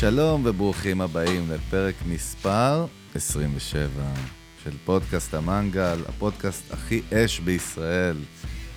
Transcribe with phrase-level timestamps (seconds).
[0.00, 3.88] שלום וברוכים הבאים לפרק מספר 27
[4.64, 8.16] של פודקאסט המנגל, הפודקאסט הכי אש בישראל,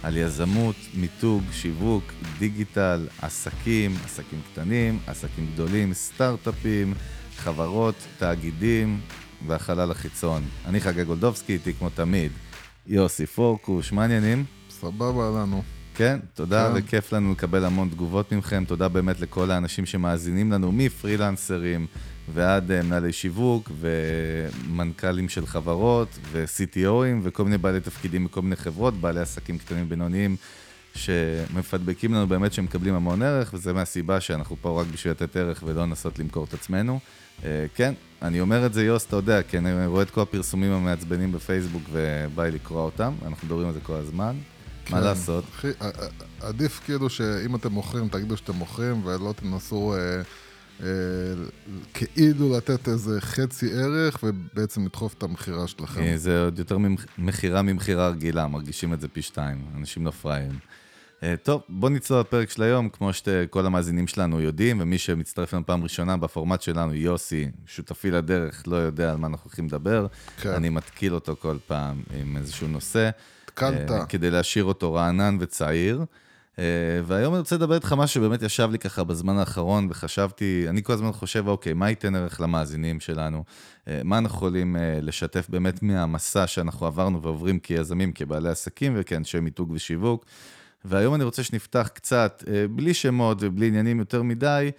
[0.03, 2.03] על יזמות, מיתוג, שיווק,
[2.39, 6.93] דיגיטל, עסקים, עסקים קטנים, עסקים גדולים, סטארט-אפים,
[7.37, 8.99] חברות, תאגידים
[9.47, 10.43] והחלל החיצון.
[10.65, 12.31] אני חגי גולדובסקי, איתי כמו תמיד,
[12.87, 14.45] יוסי פורקוש, מה העניינים?
[14.69, 15.63] סבבה לנו.
[15.95, 16.79] כן, תודה כן.
[16.79, 18.65] וכיף לנו לקבל המון תגובות מכם.
[18.65, 21.87] תודה באמת לכל האנשים שמאזינים לנו, מפרילנסרים
[22.33, 28.93] ועד אה, מנהלי שיווק ומנכ"לים של חברות ו-CTOים וכל מיני בעלי תפקידים בכל מיני חברות,
[28.93, 30.35] בעלי עסקים קטנים ובינוניים
[30.95, 35.63] שמפדבקים לנו באמת שהם מקבלים המון ערך, וזה מהסיבה שאנחנו פה רק בשביל לתת ערך
[35.65, 36.99] ולא לנסות למכור את עצמנו.
[37.45, 40.71] אה, כן, אני אומר את זה, יוס, אתה יודע, כי אני רואה את כל הפרסומים
[40.71, 44.35] המעצבנים בפייסבוק ובא לי לקרוא אותם, אנחנו מדברים על זה כל הזמן.
[44.89, 45.03] מה כן.
[45.03, 45.43] לעשות?
[45.55, 45.67] אחי,
[46.41, 50.21] עדיף כאילו שאם אתם מוכרים, תגידו שאתם מוכרים, ולא תנסו אה,
[50.83, 50.87] אה,
[51.93, 56.01] כאילו לתת איזה חצי ערך, ובעצם לדחוף את המכירה שלכם.
[56.01, 56.77] אה, זה עוד יותר
[57.17, 60.59] ממכירה ממכירה רגילה, מרגישים את זה פי שתיים, אנשים לא פראיירים.
[61.43, 65.83] טוב, בוא נצלול לפרק של היום, כמו שכל המאזינים שלנו יודעים, ומי שמצטרף לנו פעם
[65.83, 70.07] ראשונה בפורמט שלנו, יוסי, שותפי לדרך, לא יודע על מה אנחנו הולכים לדבר.
[70.41, 70.49] כן.
[70.49, 73.09] אני מתקיל אותו כל פעם עם איזשהו נושא.
[73.53, 73.91] התקלת.
[73.91, 76.05] אה, כדי להשאיר אותו רענן וצעיר.
[76.59, 76.63] אה,
[77.05, 80.93] והיום אני רוצה לדבר איתך משהו שבאמת ישב לי ככה בזמן האחרון, וחשבתי, אני כל
[80.93, 83.43] הזמן חושב, אוקיי, מה ייתן ערך למאזינים שלנו?
[83.87, 89.71] אה, מה אנחנו יכולים לשתף באמת מהמסע שאנחנו עברנו ועוברים כיזמים, כבעלי עסקים וכאנשי מיתוג
[89.71, 90.25] ושיווק?
[90.85, 94.71] והיום אני רוצה שנפתח קצת, בלי שמות ובלי עניינים יותר מדי,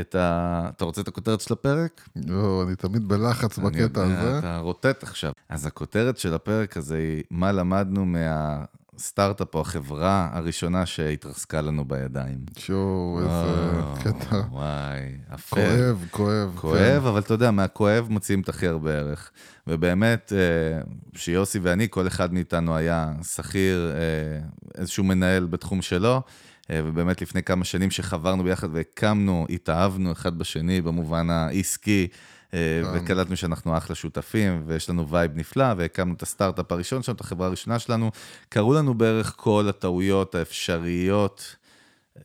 [0.00, 0.70] את ה...
[0.76, 2.08] אתה רוצה את הכותרת של הפרק?
[2.16, 4.38] לא, אני תמיד בלחץ אני בקטע יודע, הזה.
[4.38, 5.32] אתה רוטט עכשיו.
[5.48, 12.38] אז הכותרת של הפרק הזה היא, מה למדנו מהסטארט-אפ או החברה הראשונה שהתרסקה לנו בידיים.
[12.58, 15.56] שואו, איזה קטע וואי, אפל.
[15.56, 16.56] כואב, כואב.
[16.60, 19.30] כואב, אבל אתה יודע, מהכואב מוציאים את הכי הרבה ערך.
[19.66, 20.82] ובאמת, אה,
[21.14, 24.48] שיוסי ואני, כל אחד מאיתנו היה שכיר, אה,
[24.80, 26.22] איזשהו מנהל בתחום שלו,
[26.70, 32.08] ובאמת לפני כמה שנים שחברנו ביחד והקמנו, התאהבנו אחד בשני במובן העסקי,
[32.54, 33.04] אה, כן.
[33.04, 37.46] וקלטנו שאנחנו אחלה שותפים, ויש לנו vibe נפלא, והקמנו את הסטארט-אפ הראשון שלנו, את החברה
[37.46, 38.10] הראשונה שלנו.
[38.48, 41.56] קרו לנו בערך כל הטעויות האפשריות.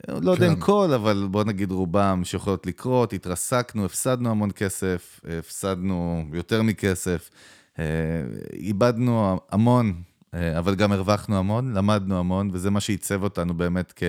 [0.08, 0.62] לא יודע אם כן.
[0.62, 7.30] כל, אבל בוא נגיד רובם שיכולות לקרות, התרסקנו, הפסדנו המון כסף, הפסדנו יותר מכסף,
[7.80, 7.86] אה,
[8.54, 9.94] איבדנו המון, אה,
[10.34, 14.04] אבל גם הרווחנו המון, למדנו המון, וזה מה שעיצב אותנו באמת כ...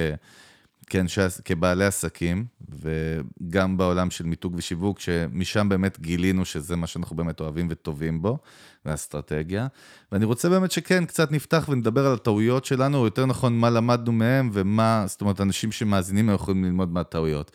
[0.91, 7.41] כאנשי, כבעלי עסקים, וגם בעולם של מיתוג ושיווק, שמשם באמת גילינו שזה מה שאנחנו באמת
[7.41, 8.39] אוהבים וטובים בו,
[8.84, 9.67] והאסטרטגיה.
[10.12, 14.12] ואני רוצה באמת שכן, קצת נפתח ונדבר על הטעויות שלנו, או יותר נכון, מה למדנו
[14.12, 17.51] מהם, ומה, זאת אומרת, אנשים שמאזינים יכולים ללמוד מהטעויות.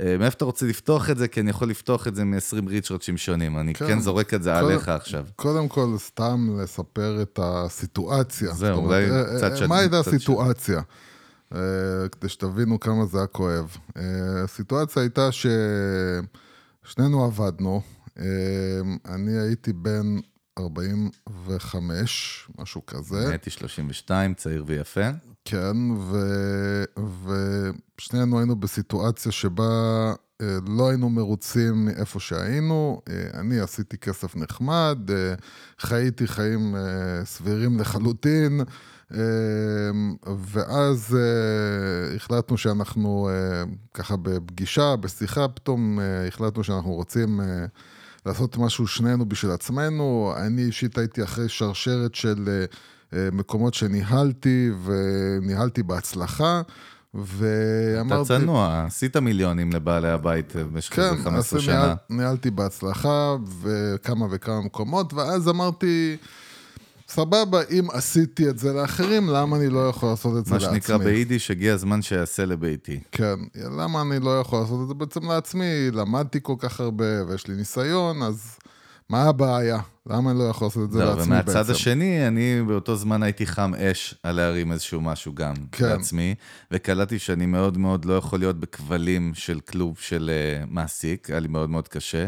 [0.00, 1.28] אה, מאיפה אתה רוצה לפתוח את זה?
[1.28, 3.58] כי אני יכול לפתוח את זה מ-20 ריצ'רצ'ים שונים.
[3.58, 4.00] אני כן, כן.
[4.00, 5.26] זורק את זה כל- עליך עכשיו.
[5.36, 8.52] קודם כל, סתם לספר את הסיטואציה.
[8.54, 10.80] זהו, זאת אולי אומרת, אה, קצת אה, שד- מה הייתה קצת הסיטואציה?
[11.54, 11.60] אה,
[12.12, 13.76] כדי שתבינו כמה זה היה כואב.
[13.96, 14.02] אה,
[14.44, 17.80] הסיטואציה הייתה ששנינו עבדנו.
[18.18, 18.24] אה,
[19.14, 20.16] אני הייתי בן
[20.58, 23.28] 45, משהו כזה.
[23.28, 25.08] הייתי 32, צעיר ויפה.
[25.44, 26.16] כן, ו...
[27.98, 29.64] ושנינו היינו בסיטואציה שבה
[30.42, 33.00] אה, לא היינו מרוצים מאיפה שהיינו.
[33.08, 35.34] אה, אני עשיתי כסף נחמד, אה,
[35.78, 36.74] חייתי חיים
[37.24, 38.60] סבירים לחלוטין,
[40.36, 41.18] ואז
[42.16, 43.30] החלטנו שאנחנו
[43.94, 47.40] ככה בפגישה, בשיחה, פתאום החלטנו שאנחנו רוצים...
[48.26, 50.32] לעשות משהו שנינו בשביל עצמנו.
[50.36, 52.64] אני אישית הייתי אחרי שרשרת של אה,
[53.18, 58.28] אה, מקומות שניהלתי, וניהלתי בהצלחה, אתה ואמרתי...
[58.28, 61.74] צנוע, עשית מיליונים לבעלי הבית אה, במשך כן, איזה 15 אז שנה.
[61.74, 66.16] ניהל, ניהלתי בהצלחה וכמה וכמה מקומות, ואז אמרתי,
[67.08, 70.74] סבבה, אם עשיתי את זה לאחרים, למה אני לא יכול לעשות את זה מה לעצמי?
[70.74, 73.00] שנקרא ביידיש, הגיע הזמן שיעשה לביתי.
[73.12, 75.90] כן, למה אני לא יכול לעשות את זה בעצם לעצמי?
[75.92, 78.56] למדתי כל כך הרבה ויש לי ניסיון, אז
[79.08, 79.78] מה הבעיה?
[80.06, 81.50] למה אני לא יכול לעשות את זה לא, לעצמי בעצם?
[81.50, 85.84] ומהצד השני, אני באותו זמן הייתי חם אש על להרים איזשהו משהו גם כן.
[85.88, 86.34] לעצמי,
[86.70, 91.48] וקלטתי שאני מאוד מאוד לא יכול להיות בכבלים של כלוב של אה, מעסיק, היה לי
[91.48, 92.26] מאוד מאוד קשה.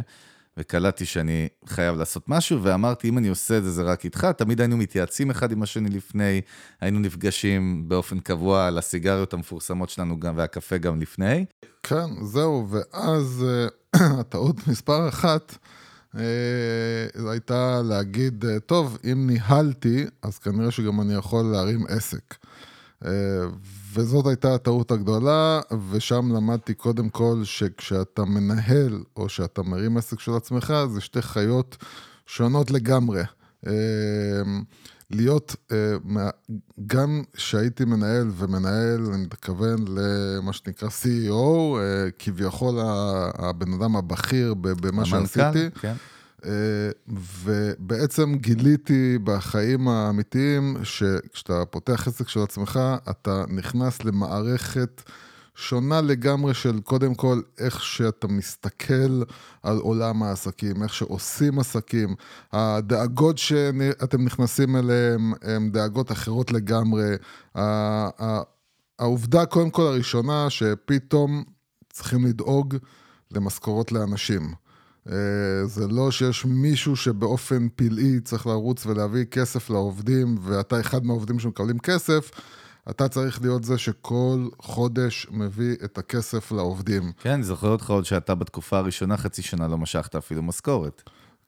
[0.58, 4.26] וקלטתי שאני חייב לעשות משהו, ואמרתי, אם אני עושה את זה, זה רק איתך.
[4.36, 6.40] תמיד היינו מתייעצים אחד עם השני לפני,
[6.80, 11.44] היינו נפגשים באופן קבוע על הסיגריות המפורסמות שלנו גם, והקפה גם לפני.
[11.82, 13.68] כן, זהו, ואז אה,
[14.20, 15.56] הטעות מספר אחת
[16.16, 22.34] אה, הייתה להגיד, אה, טוב, אם ניהלתי, אז כנראה שגם אני יכול להרים עסק.
[23.96, 30.20] אה, וזאת הייתה הטעות הגדולה, ושם למדתי קודם כל שכשאתה מנהל או שאתה מרים עסק
[30.20, 31.76] של עצמך, זה שתי חיות
[32.26, 33.22] שונות לגמרי.
[33.66, 33.72] אה,
[35.10, 35.94] להיות, אה,
[36.86, 41.76] גם כשהייתי מנהל ומנהל, אני מתכוון למה שנקרא CEO,
[42.18, 42.74] כביכול
[43.38, 45.70] הבן אדם הבכיר במה שעשיתי.
[45.80, 45.94] כן.
[47.08, 52.80] ובעצם גיליתי בחיים האמיתיים שכשאתה פותח עסק של עצמך,
[53.10, 55.02] אתה נכנס למערכת
[55.54, 59.22] שונה לגמרי של קודם כל איך שאתה מסתכל
[59.62, 62.14] על עולם העסקים, איך שעושים עסקים.
[62.52, 67.14] הדאגות שאתם נכנסים אליהן הן דאגות אחרות לגמרי.
[68.98, 71.44] העובדה קודם כל הראשונה שפתאום
[71.92, 72.76] צריכים לדאוג
[73.30, 74.67] למשכורות לאנשים.
[75.08, 81.38] אה, זה לא שיש מישהו שבאופן פלאי צריך לרוץ ולהביא כסף לעובדים, ואתה אחד מהעובדים
[81.38, 82.30] שמקבלים כסף,
[82.90, 87.12] אתה צריך להיות זה שכל חודש מביא את הכסף לעובדים.
[87.20, 91.02] כן, אני זוכר אותך עוד שאתה בתקופה הראשונה, חצי שנה לא משכת אפילו משכורת.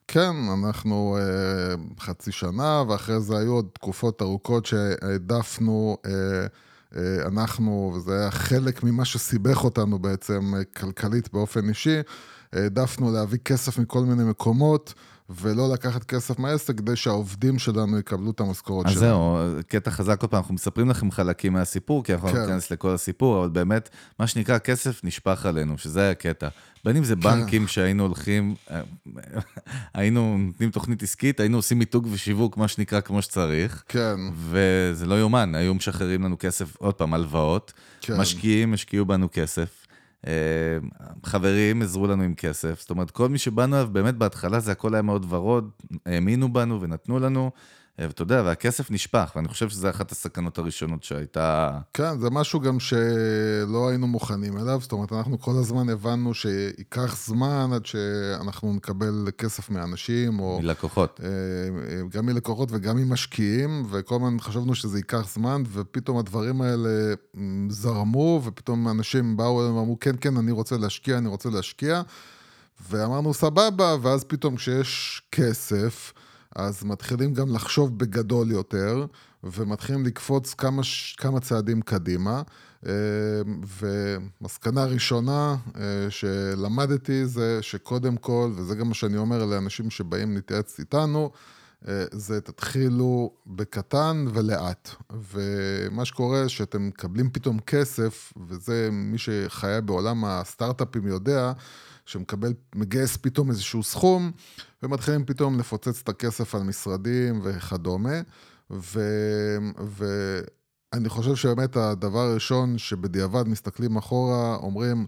[0.09, 6.13] כן, אנחנו אה, חצי שנה, ואחרי זה היו עוד תקופות ארוכות שהעדפנו, אה,
[6.97, 12.01] אה, אנחנו, וזה היה חלק ממה שסיבך אותנו בעצם אה, כלכלית באופן אישי.
[12.53, 14.95] העדפנו להביא כסף מכל מיני מקומות,
[15.31, 18.97] ולא לקחת כסף מהעסק כדי שהעובדים שלנו יקבלו את המשכורות שלנו.
[18.97, 22.41] אז זהו, קטע חזק כל פעם, אנחנו מספרים לכם חלקים מהסיפור, כי אנחנו לא כן.
[22.41, 23.89] ניכנס לכל הסיפור, אבל באמת,
[24.19, 26.49] מה שנקרא, כסף נשפך עלינו, שזה היה הקטע.
[26.85, 27.21] בין אם זה כן.
[27.21, 28.81] בנקים שהיינו הולכים, אה,
[29.95, 33.83] היינו נותנים תוכנית עסקית, היינו עושים מיתוג ושיווק, מה שנקרא, כמו שצריך.
[33.89, 34.17] כן.
[34.35, 37.73] וזה לא יאומן, היו משחררים לנו כסף, עוד פעם, הלוואות.
[38.01, 38.17] כן.
[38.17, 39.80] משקיעים, השקיעו בנו כסף.
[40.27, 40.79] אה,
[41.25, 44.95] חברים עזרו לנו עם כסף, זאת אומרת, כל מי שבאנו אליו, באמת בהתחלה זה הכל
[44.95, 45.71] היה מאוד ורוד,
[46.07, 47.51] האמינו בנו ונתנו לנו,
[48.07, 51.79] ואתה יודע, והכסף נשפך, ואני חושב שזו אחת הסכנות הראשונות שהייתה...
[51.95, 57.17] כן, זה משהו גם שלא היינו מוכנים אליו, זאת אומרת, אנחנו כל הזמן הבנו שייקח
[57.27, 60.61] זמן עד שאנחנו נקבל כסף מאנשים, או...
[60.63, 61.21] מלקוחות.
[61.23, 61.29] אה,
[62.09, 67.15] גם מלקוחות וגם ממשקיעים, וכל הזמן חשבנו שזה ייקח זמן, ופתאום הדברים האלה
[67.69, 72.03] זרמו, ופתאום אנשים באו אלינו ואמרו, כן, כן, אני רוצה להשקיע, אני רוצה להשקיע,
[72.91, 76.13] ואמרנו, סבבה, ואז פתאום כשיש כסף,
[76.57, 79.07] אז מתחילים גם לחשוב בגדול יותר,
[79.45, 80.83] ומתחילים לקפוץ כמה,
[81.17, 82.43] כמה צעדים קדימה.
[82.87, 82.93] אה,
[83.81, 90.79] ומסקנה ראשונה אה, שלמדתי זה שקודם כל, וזה גם מה שאני אומר לאנשים שבאים להתייעץ
[90.79, 91.31] איתנו,
[91.89, 94.91] אה, זה תתחילו בקטן ולאט.
[95.33, 101.53] ומה שקורה, שאתם מקבלים פתאום כסף, וזה מי שחיה בעולם הסטארט-אפים יודע,
[102.11, 104.31] שמקבל, מגייס פתאום איזשהו סכום,
[104.83, 108.21] ומתחילים פתאום לפוצץ את הכסף על משרדים וכדומה.
[108.71, 109.01] ו...
[109.87, 115.07] ואני חושב שבאמת הדבר הראשון שבדיעבד מסתכלים אחורה, אומרים,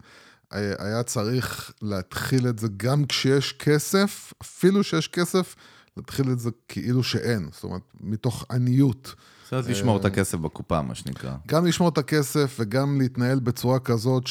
[0.51, 5.55] היה צריך להתחיל את זה גם כשיש כסף, אפילו שיש כסף,
[5.97, 9.15] להתחיל את זה כאילו שאין, זאת אומרת, מתוך עניות.
[9.61, 11.35] זאת לשמור את הכסף בקופה, מה שנקרא.
[11.49, 14.25] גם לשמור את הכסף וגם להתנהל בצורה כזאת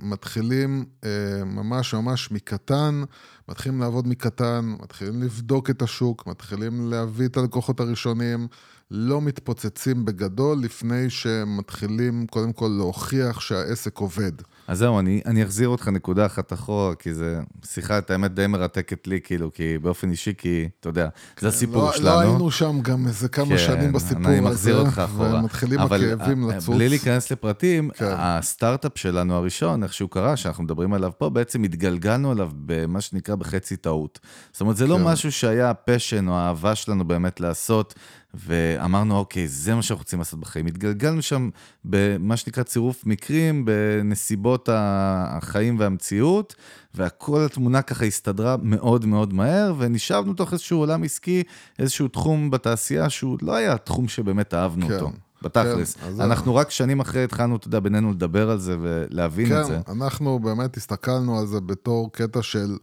[0.00, 3.02] שמתחילים אה, ממש ממש מקטן,
[3.48, 8.48] מתחילים לעבוד מקטן, מתחילים לבדוק את השוק, מתחילים להביא את הלקוחות הראשונים,
[8.90, 14.32] לא מתפוצצים בגדול לפני שמתחילים קודם כל להוכיח שהעסק עובד.
[14.68, 17.24] אז זהו, אני, אני אחזיר אותך נקודה אחת אחורה, כי זו
[17.64, 21.48] שיחה, את האמת, די מרתקת לי, כאילו, כי באופן אישי, כי, אתה יודע, כן, זה
[21.48, 22.06] הסיפור לא, שלנו.
[22.06, 24.30] לא היינו שם גם איזה כמה כן, שנים בסיפור הזה.
[24.30, 25.34] אני מחזיר אותך אחורה.
[25.34, 26.74] ומתחילים הכאבים לצוץ.
[26.76, 28.14] בלי להיכנס לפרטים, כן.
[28.18, 33.34] הסטארט-אפ שלנו הראשון, איך שהוא קרה, שאנחנו מדברים עליו פה, בעצם התגלגלנו עליו במה שנקרא
[33.34, 34.18] בחצי טעות.
[34.52, 35.02] זאת אומרת, זה לא כן.
[35.02, 37.94] לא משהו שהיה הפשן או האהבה שלנו באמת לעשות.
[38.34, 40.66] ואמרנו, אוקיי, זה מה שאנחנו רוצים לעשות בחיים.
[40.66, 41.50] התגלגלנו שם
[41.84, 46.54] במה שנקרא צירוף מקרים, בנסיבות החיים והמציאות,
[46.94, 51.42] והכל התמונה ככה הסתדרה מאוד מאוד מהר, ונשאבנו תוך איזשהו עולם עסקי,
[51.78, 54.94] איזשהו תחום בתעשייה שהוא לא היה תחום שבאמת אהבנו כן.
[54.94, 55.12] אותו.
[55.42, 55.96] בתכלס.
[55.96, 59.66] כן, אנחנו רק שנים אחרי התחלנו, אתה יודע, בינינו לדבר על זה ולהבין כן, את
[59.66, 59.80] זה.
[59.86, 62.76] כן, אנחנו באמת הסתכלנו על זה בתור קטע של...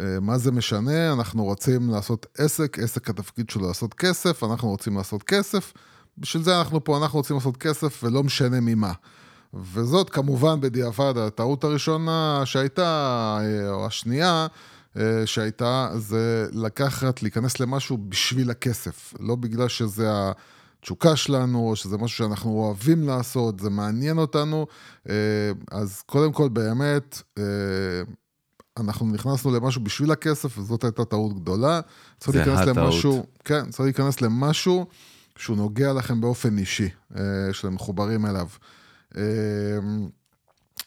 [0.00, 1.12] אה, מה זה משנה?
[1.12, 5.72] אנחנו רוצים לעשות עסק, עסק התפקיד שלו לעשות כסף, אנחנו רוצים לעשות כסף,
[6.18, 8.92] בשביל זה אנחנו פה, אנחנו רוצים לעשות כסף ולא משנה ממה.
[9.54, 14.46] וזאת כמובן בדיעבד הטעות הראשונה שהייתה, אה, או השנייה,
[14.96, 20.08] אה, שהייתה, זה לקחת, להיכנס למשהו בשביל הכסף, לא בגלל שזה
[20.80, 24.66] התשוקה שלנו, או שזה משהו שאנחנו אוהבים לעשות, זה מעניין אותנו.
[25.70, 27.22] אז קודם כל, באמת,
[28.80, 31.80] אנחנו נכנסנו למשהו בשביל הכסף, וזאת הייתה טעות גדולה.
[32.24, 32.76] זה הטעות.
[32.76, 34.86] למשהו, כן, צריך להיכנס למשהו
[35.36, 38.46] שהוא נוגע לכם באופן אישי, אה, שאתם מחוברים אליו.
[39.16, 39.22] אה,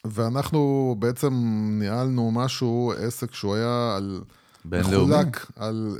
[0.05, 1.33] ואנחנו בעצם
[1.79, 4.21] ניהלנו משהו, עסק שהוא היה על...
[4.65, 5.15] בינלאומי.
[5.15, 5.97] מחולק על...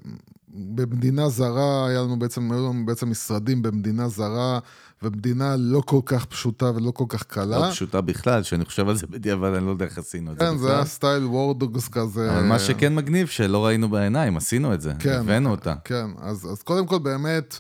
[0.54, 4.60] במדינה זרה, היה לנו בעצם, היו לנו בעצם משרדים במדינה זרה,
[5.04, 7.60] ומדינה לא כל כך פשוטה ולא כל כך קלה.
[7.60, 10.46] לא פשוטה בכלל, שאני חושב על זה בדיעבד, אני לא יודע איך עשינו את זה
[10.46, 10.76] כן, זה.
[10.76, 12.32] היה סטייל וורדוגס כזה.
[12.32, 15.74] אבל מה שכן מגניב, שלא ראינו בעיניים, עשינו את זה, כן, הבאנו אותה.
[15.84, 17.60] כן, אז, אז קודם כל באמת,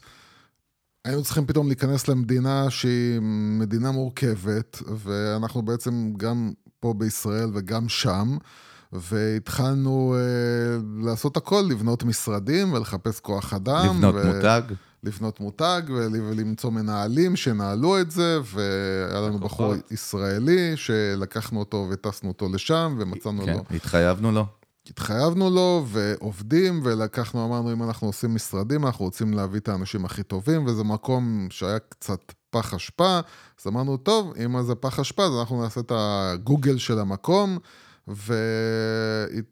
[1.05, 3.19] היינו צריכים פתאום להיכנס למדינה שהיא
[3.60, 8.38] מדינה מורכבת, ואנחנו בעצם גם פה בישראל וגם שם,
[8.93, 13.86] והתחלנו אה, לעשות הכל, לבנות משרדים ולחפש כוח אדם.
[13.86, 14.62] לבנות ו- מותג,
[15.03, 19.39] לבנות מותג ול- ולמצוא מנהלים שנהלו את זה, והיה לנו.
[19.39, 24.45] בחור ישראלי שלקחנו אותו וטסנו אותו לשם, ומצאנו כן, לו התחייבנו לו.
[24.89, 30.24] התחייבנו לו, ועובדים, ולקחנו, אמרנו, אם אנחנו עושים משרדים, אנחנו רוצים להביא את האנשים הכי
[30.24, 32.19] טובים, וזה מקום שהיה קצת
[32.50, 33.19] פח אשפה,
[33.62, 37.57] אז אמרנו, טוב, אם זה פח אשפה, אז אנחנו נעשה את הגוגל של המקום,
[38.15, 38.34] ו...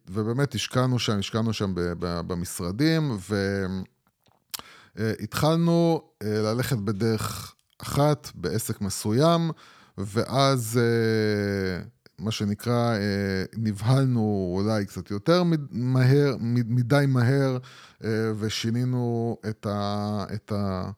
[0.08, 3.18] ובאמת השקענו שם, השקענו שם במשרדים,
[4.96, 9.52] והתחלנו אה, ללכת בדרך אחת, בעסק מסוים,
[9.98, 11.84] ואז אה,
[12.20, 17.58] מה שנקרא, אה, נבהלנו אולי קצת יותר מהר, מד- מדי מהר,
[18.04, 20.90] אה, ושינינו את, ה, את, ה,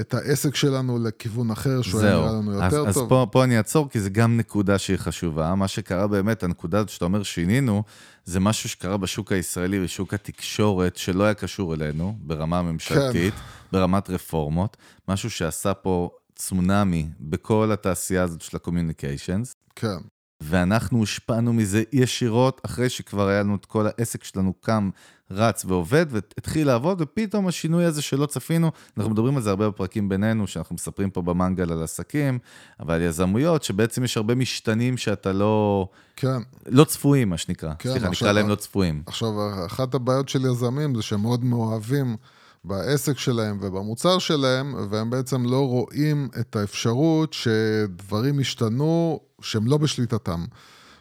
[0.00, 3.08] את העסק שלנו לכיוון אחר, שהוא היה נראה לנו אז, יותר אז טוב.
[3.08, 5.54] פה, פה אני אעצור, כי זה גם נקודה שהיא חשובה.
[5.54, 7.82] מה שקרה באמת, הנקודה הזאת שאתה אומר שינינו,
[8.24, 13.40] זה משהו שקרה בשוק הישראלי, בשוק התקשורת, שלא היה קשור אלינו, ברמה ממשלתית, כן.
[13.72, 14.76] ברמת רפורמות,
[15.08, 19.96] משהו שעשה פה צונאמי בכל התעשייה הזאת של ה-communications, כן,
[20.48, 24.90] ואנחנו הושפענו מזה ישירות, אחרי שכבר היה לנו את כל העסק שלנו קם,
[25.30, 30.08] רץ ועובד, והתחיל לעבוד, ופתאום השינוי הזה שלא צפינו, אנחנו מדברים על זה הרבה בפרקים
[30.08, 32.38] בינינו, שאנחנו מספרים פה במנגל על עסקים,
[32.80, 36.38] אבל יזמויות, שבעצם יש הרבה משתנים שאתה לא, כן.
[36.66, 37.72] לא צפויים, מה שנקרא.
[37.78, 39.02] כן, סליחה, נקרא להם לא צפויים.
[39.06, 39.30] עכשיו,
[39.66, 42.16] אחת הבעיות של יזמים זה שהם מאוד מאוהבים
[42.66, 50.44] בעסק שלהם ובמוצר שלהם, והם בעצם לא רואים את האפשרות שדברים ישתנו שהם לא בשליטתם.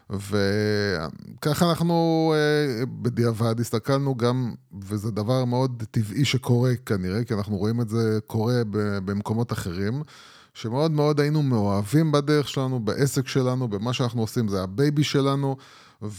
[0.09, 7.81] וככה אנחנו אה, בדיעבד הסתכלנו גם, וזה דבר מאוד טבעי שקורה כנראה, כי אנחנו רואים
[7.81, 8.61] את זה קורה
[9.05, 10.03] במקומות אחרים,
[10.53, 15.57] שמאוד מאוד היינו מאוהבים בדרך שלנו, בעסק שלנו, במה שאנחנו עושים, זה ה baby שלנו,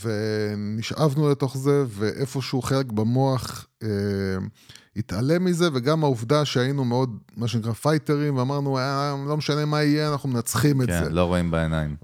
[0.02, 3.88] ונשאבנו לתוך זה, ואיפשהו חלק במוח אה,
[4.96, 10.12] התעלם מזה, וגם העובדה שהיינו מאוד, מה שנקרא, פייטרים, ואמרנו, אה, לא משנה מה יהיה,
[10.12, 11.10] אנחנו מנצחים את כן, זה.
[11.10, 11.96] לא רואים בעיניים.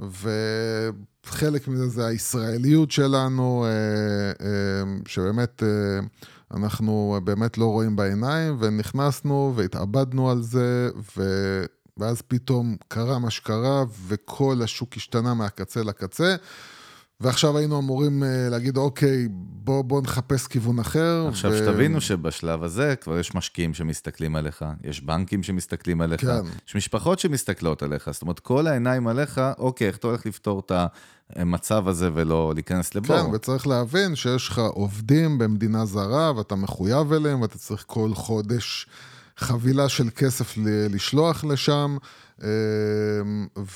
[1.26, 6.06] וחלק מזה זה הישראליות שלנו, אה, אה, שבאמת אה,
[6.56, 11.22] אנחנו באמת לא רואים בעיניים, ונכנסנו והתאבדנו על זה, ו...
[11.96, 16.36] ואז פתאום קרה מה שקרה, וכל השוק השתנה מהקצה לקצה.
[17.22, 19.28] ועכשיו היינו אמורים אה, להגיד, אוקיי,
[19.64, 21.26] בוא, בוא נחפש כיוון אחר.
[21.28, 26.40] עכשיו, ו- שתבינו שבשלב הזה כבר יש משקיעים שמסתכלים עליך, יש בנקים שמסתכלים עליך, כן.
[26.68, 30.72] יש משפחות שמסתכלות עליך, זאת אומרת, כל העיניים עליך, אוקיי, איך אתה הולך לפתור את
[31.36, 33.16] המצב הזה ולא להיכנס לבור?
[33.16, 38.86] כן, וצריך להבין שיש לך עובדים במדינה זרה, ואתה מחויב אליהם, ואתה צריך כל חודש
[39.36, 40.54] חבילה של כסף
[40.90, 41.96] לשלוח לשם,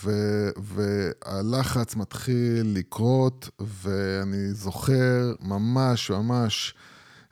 [0.04, 3.50] ו- והלחץ מתחיל לקרות,
[3.82, 6.74] ואני זוכר ממש ממש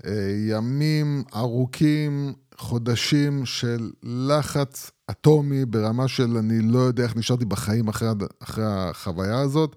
[0.06, 0.12] אה,
[0.48, 8.08] ימים ארוכים, חודשים של לחץ אטומי ברמה של אני לא יודע איך נשארתי בחיים אחרי,
[8.42, 9.76] אחרי החוויה הזאת.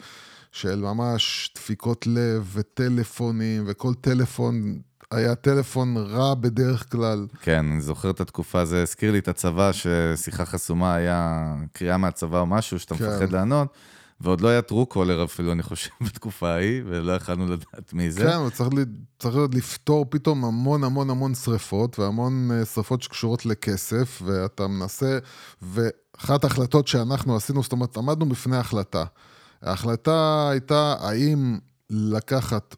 [0.51, 4.79] של ממש דפיקות לב וטלפונים, וכל טלפון
[5.11, 7.27] היה טלפון רע בדרך כלל.
[7.41, 12.39] כן, אני זוכר את התקופה, זה הזכיר לי את הצבא, ששיחה חסומה היה קריאה מהצבא
[12.39, 13.05] או משהו, שאתה כן.
[13.05, 13.67] מפחד לענות,
[14.21, 18.23] ועוד לא היה טרו קולר אפילו, אני חושב, בתקופה ההיא, ולא יכלנו לדעת מי זה.
[18.23, 18.81] כן, וצריך לי,
[19.19, 25.19] צריך להיות לפתור פתאום המון המון המון שריפות, והמון אה, שריפות שקשורות לכסף, ואתה מנסה,
[25.61, 29.03] ואחת ההחלטות שאנחנו עשינו, זאת אומרת, עמדנו בפני החלטה.
[29.61, 31.57] ההחלטה הייתה האם
[31.89, 32.75] לקחת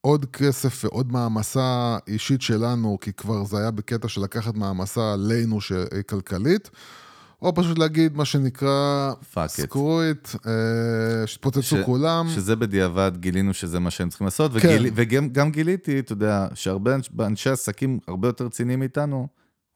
[0.00, 5.60] עוד כסף ועוד מעמסה אישית שלנו, כי כבר זה היה בקטע של לקחת מעמסה עלינו
[5.60, 5.72] ש-
[6.08, 6.70] כלכלית,
[7.42, 9.12] או פשוט להגיד מה שנקרא,
[9.44, 9.50] את.
[9.50, 10.28] סקרו איט,
[11.26, 12.26] שתפוצצו ש- כולם.
[12.34, 14.58] שזה בדיעבד גילינו שזה מה שהם צריכים לעשות, כן.
[14.58, 19.28] וגיל, וגם גם גיליתי, אתה יודע, שהרבה אנש- אנשי עסקים הרבה יותר רציניים מאיתנו,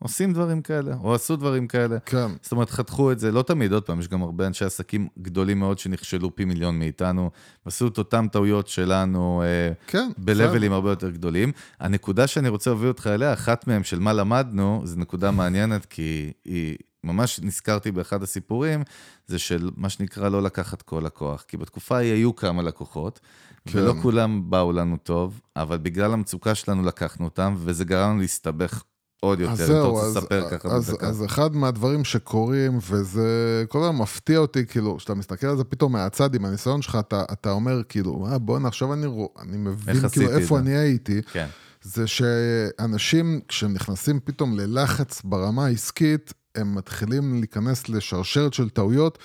[0.02, 1.98] עושים דברים כאלה, או עשו דברים כאלה.
[2.06, 2.26] כן.
[2.42, 5.58] זאת אומרת, חתכו את זה, לא תמיד, עוד פעם, יש גם הרבה אנשי עסקים גדולים
[5.58, 7.30] מאוד שנכשלו פי מיליון מאיתנו,
[7.66, 11.52] ועשו את אותן טעויות שלנו אה, כן, ב-levelים הרבה יותר גדולים.
[11.80, 16.32] הנקודה שאני רוצה להביא אותך אליה, אחת מהן של מה למדנו, זו נקודה מעניינת, כי
[16.44, 16.76] היא...
[17.04, 18.82] ממש נזכרתי באחד הסיפורים,
[19.26, 21.44] זה של מה שנקרא לא לקחת כל לקוח.
[21.48, 23.20] כי בתקופה ההיא היו כמה לקוחות,
[23.68, 23.78] כן.
[23.78, 28.82] ולא כולם באו לנו טוב, אבל בגלל המצוקה שלנו לקחנו אותם, וזה גרם לנו להסתבך
[29.24, 31.06] עוד יותר, אם אתה רוצה לספר ככה אז, בדקה.
[31.06, 35.92] אז אחד מהדברים שקורים, וזה כל הזמן מפתיע אותי, כאילו, כשאתה מסתכל על זה פתאום
[35.92, 39.06] מהצד עם הניסיון שלך, אתה, אתה אומר, כאילו, אה, בואנה, עכשיו אני,
[39.42, 41.22] אני מבין כאילו איפה אני הייתי.
[41.32, 41.46] כן.
[41.82, 49.18] זה שאנשים, כשהם נכנסים פתאום ללחץ ברמה העסקית, הם מתחילים להיכנס לשרשרת של טעויות,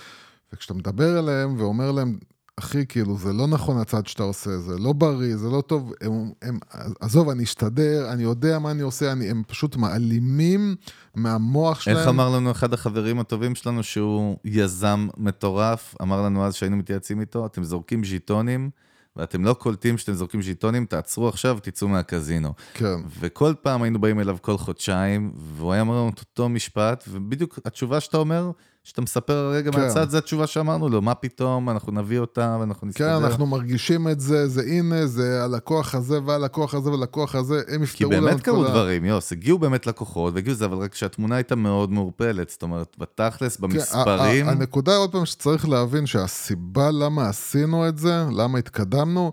[0.54, 2.18] וכשאתה מדבר אליהם ואומר להם,
[2.60, 6.32] אחי, כאילו, זה לא נכון הצד שאתה עושה, זה לא בריא, זה לא טוב, הם,
[6.42, 6.60] הם,
[7.00, 10.76] עזוב, אני אשתדר, אני יודע מה אני עושה, אני, הם פשוט מעלימים
[11.16, 11.98] מהמוח שלהם.
[11.98, 17.22] איך אמר לנו אחד החברים הטובים שלנו, שהוא יזם מטורף, אמר לנו אז שהיינו מתייעצים
[17.22, 18.70] איתו, אתם זורקים ז'יטונים,
[19.16, 22.54] ואתם לא קולטים שאתם זורקים ז'יטונים, תעצרו עכשיו, תצאו מהקזינו.
[22.74, 22.96] כן.
[23.20, 27.60] וכל פעם היינו באים אליו כל חודשיים, והוא היה אומר לנו את אותו משפט, ובדיוק
[27.66, 28.52] התשובה שאתה אומר,
[28.88, 29.80] שאתה מספר הרגע כן.
[29.80, 33.20] מהצד, זו התשובה שאמרנו לו, מה פתאום, אנחנו נביא אותה ואנחנו נסתדר.
[33.20, 37.78] כן, אנחנו מרגישים את זה, זה הנה, זה הלקוח הזה והלקוח הזה והלקוח הזה, הם
[37.78, 38.70] כי יפתרו לנו באמת את קרו כל ה...
[38.70, 42.96] דברים, יוס, הגיעו באמת לקוחות, והגיעו לזה, אבל רק שהתמונה הייתה מאוד מעורפלת, זאת אומרת,
[42.98, 48.58] בתכלס, כן, במספרים, ה- הנקודה עוד פעם שצריך להבין שהסיבה למה עשינו את זה, למה
[48.58, 49.32] התקדמנו,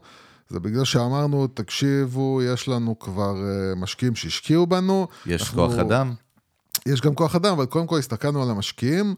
[0.49, 5.06] זה בגלל שאמרנו, תקשיבו, יש לנו כבר אה, משקיעים שהשקיעו בנו.
[5.26, 6.12] יש אנחנו- כוח אדם.
[6.87, 9.14] יש גם כוח אדם, אבל קודם כל הסתכלנו על המשקיעים,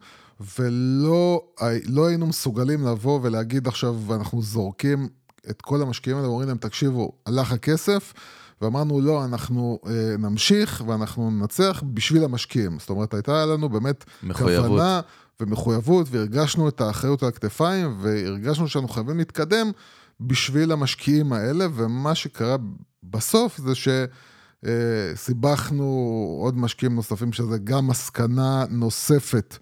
[0.59, 1.43] ולא
[1.85, 5.09] לא היינו מסוגלים לבוא ולהגיד עכשיו, אנחנו זורקים
[5.51, 8.13] את כל המשקיעים האלה, ואומרים להם, תקשיבו, הלך הכסף,
[8.61, 12.79] ואמרנו, לא, אנחנו אה, נמשיך ואנחנו ננצח בשביל המשקיעים.
[12.79, 14.67] זאת אומרת, הייתה לנו באמת מחויבות.
[14.67, 15.01] כוונה
[15.41, 19.71] ומחויבות, והרגשנו את האחריות על הכתפיים, והרגשנו שאנחנו חייבים להתקדם
[20.21, 22.57] בשביל המשקיעים האלה, ומה שקרה
[23.03, 23.89] בסוף זה ש...
[24.67, 25.85] אה, סיבכנו
[26.43, 29.57] עוד משקיעים נוספים, שזה גם מסקנה נוספת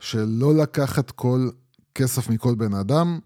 [0.00, 1.48] של לא לקחת כל
[1.94, 3.18] כסף מכל בן אדם,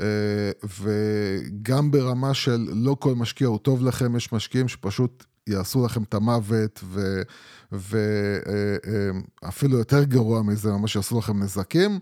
[0.00, 6.02] אה, וגם ברמה של לא כל משקיע הוא טוב לכם, יש משקיעים שפשוט יעשו לכם
[6.02, 6.84] את המוות,
[9.42, 11.98] ואפילו יותר גרוע מזה, ממש יעשו לכם נזקים,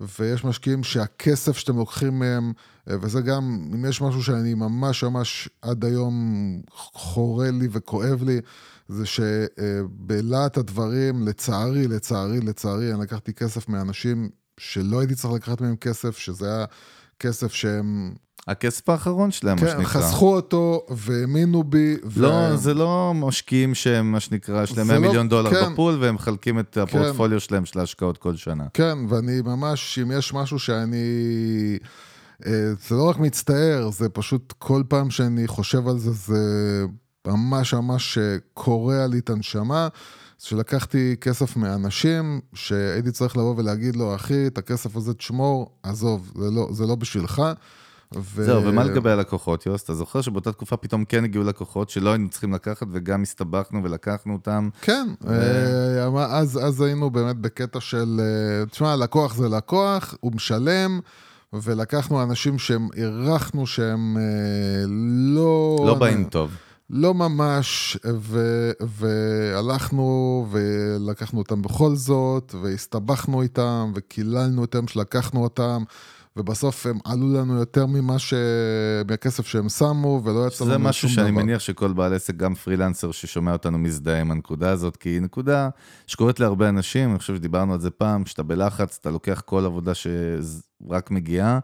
[0.00, 2.52] ויש משקיעים שהכסף שאתם לוקחים מהם, אה,
[2.86, 6.14] וזה גם, אם יש משהו שאני ממש ממש עד היום
[6.72, 8.40] חורה לי וכואב לי,
[8.88, 14.28] זה שבלהט הדברים, לצערי, לצערי, לצערי, אני לקחתי כסף מאנשים
[14.60, 16.64] שלא הייתי צריך לקחת מהם כסף, שזה היה
[17.20, 18.14] כסף שהם...
[18.48, 19.84] הכסף האחרון שלהם, מה כן, שנקרא.
[19.84, 21.96] חסכו אותו והאמינו בי.
[22.04, 25.50] ו- לא, זה לא משקיעים שהם, מה שנקרא, יש להם זה 100 לא- מיליון דולר
[25.50, 25.72] כן.
[25.72, 28.64] בפול, והם מחלקים את הפורטפוליו שלהם של ההשקעות כל שנה.
[28.74, 30.96] כן, ואני ממש, אם יש משהו שאני...
[32.46, 36.84] אה, זה לא רק מצטער, זה פשוט כל פעם שאני חושב על זה, זה
[37.26, 39.88] ממש ממש אה, קורע לי את הנשמה.
[40.38, 46.50] שלקחתי כסף מאנשים שהייתי צריך לבוא ולהגיד לו, אחי, את הכסף הזה תשמור, עזוב, זה
[46.50, 47.42] לא, זה לא בשבילך.
[48.16, 48.44] ו...
[48.44, 49.82] זהו, ומה לגבי הלקוחות, יוס?
[49.82, 54.32] אתה זוכר שבאותה תקופה פתאום כן הגיעו לקוחות שלא היינו צריכים לקחת, וגם הסתבכנו ולקחנו
[54.32, 54.68] אותם.
[54.80, 60.32] כן, אה, אבל אז, אז היינו באמת בקטע של, אה, תשמע, לקוח זה לקוח, הוא
[60.34, 61.00] משלם,
[61.52, 64.84] ולקחנו אנשים שהם, הערכנו שהם אה,
[65.34, 65.84] לא...
[65.86, 66.50] לא באים טוב.
[66.90, 68.40] לא ממש, ו,
[68.80, 75.82] והלכנו ולקחנו אותם בכל זאת, והסתבכנו איתם, וקיללנו אותם שלקחנו אותם,
[76.36, 78.34] ובסוף הם עלו לנו יותר ממה ש...
[79.08, 80.76] מהכסף שהם שמו, ולא יצא לנו זה שום דבר.
[80.76, 85.08] משהו שאני מניח שכל בעל עסק, גם פרילנסר ששומע אותנו, מזדהה עם הנקודה הזאת, כי
[85.08, 85.68] היא נקודה
[86.06, 89.94] שקורית להרבה אנשים, אני חושב שדיברנו על זה פעם, כשאתה בלחץ, אתה לוקח כל עבודה
[90.88, 91.58] שרק מגיעה,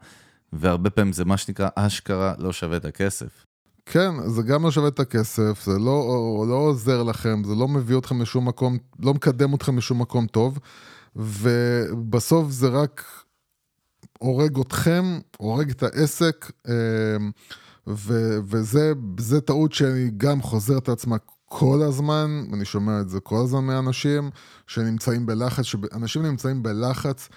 [0.53, 3.47] והרבה פעמים זה מה שנקרא אשכרה לא שווה את הכסף.
[3.87, 7.99] כן, זה גם לא שווה את הכסף, זה לא, לא עוזר לכם, זה לא מביא
[7.99, 10.59] אתכם לשום מקום, לא מקדם אתכם לשום מקום טוב,
[11.17, 13.05] ובסוף זה רק
[14.19, 16.75] הורג אתכם, הורג את העסק, אה,
[17.87, 23.21] ו, וזה זה טעות שאני גם חוזרת את עצמה כל הזמן, אני שומע את זה
[23.21, 24.31] כל הזמן מאנשים
[24.67, 27.29] שנמצאים בלחץ, שאנשים נמצאים בלחץ,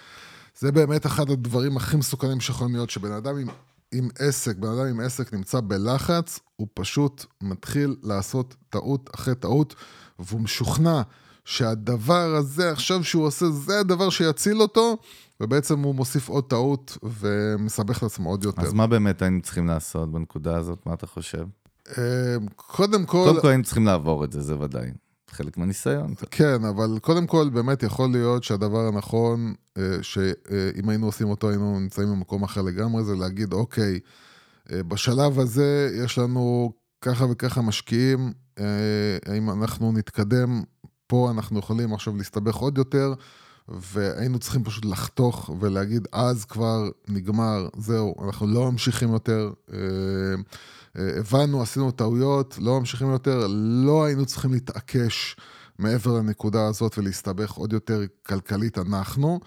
[0.60, 3.48] זה באמת אחד הדברים הכי מסוכנים שיכולים להיות, שבן אדם עם...
[3.92, 9.76] עם עסק, בן אדם עם עסק נמצא בלחץ, הוא פשוט מתחיל לעשות טעות אחרי טעות,
[10.20, 11.02] והוא משוכנע
[11.46, 14.98] שהדבר הזה עכשיו שהוא עושה, זה הדבר שיציל אותו,
[15.42, 18.62] ובעצם הוא מוסיף עוד טעות ומסבך את עצמו עוד יותר.
[18.62, 20.86] אז מה באמת היינו צריכים לעשות בנקודה הזאת?
[20.86, 21.46] מה אתה חושב?
[21.98, 23.24] אה, קודם כל...
[23.28, 24.92] קודם כל היינו צריכים לעבור את זה, זה ודאי.
[25.32, 26.14] חלק מהניסיון.
[26.32, 29.54] כן, אבל קודם כל, באמת יכול להיות שהדבר הנכון,
[30.02, 34.00] שאם היינו עושים אותו, היינו נמצאים במקום אחר לגמרי, זה להגיד, אוקיי,
[34.72, 38.34] בשלב הזה יש לנו ככה וככה משקיעים,
[39.26, 40.64] האם אנחנו נתקדם,
[41.08, 43.14] פה אנחנו יכולים עכשיו להסתבך עוד יותר,
[43.68, 49.52] והיינו צריכים פשוט לחתוך ולהגיד, אז כבר נגמר, זהו, אנחנו לא ממשיכים יותר.
[51.00, 53.48] הבנו, עשינו טעויות, לא ממשיכים יותר,
[53.84, 55.36] לא היינו צריכים להתעקש
[55.80, 59.40] מעבר לנקודה הזאת ולהסתבך עוד יותר כלכלית אנחנו.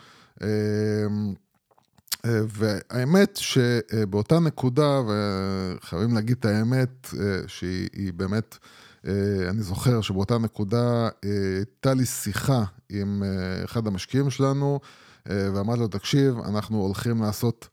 [2.25, 7.15] והאמת שבאותה נקודה, וחייבים להגיד את האמת,
[7.47, 8.59] שהיא באמת,
[9.49, 13.23] אני זוכר שבאותה נקודה הייתה לי שיחה עם
[13.65, 14.81] אחד המשקיעים שלנו,
[15.27, 17.69] ואמרתי לו, תקשיב, אנחנו הולכים לעשות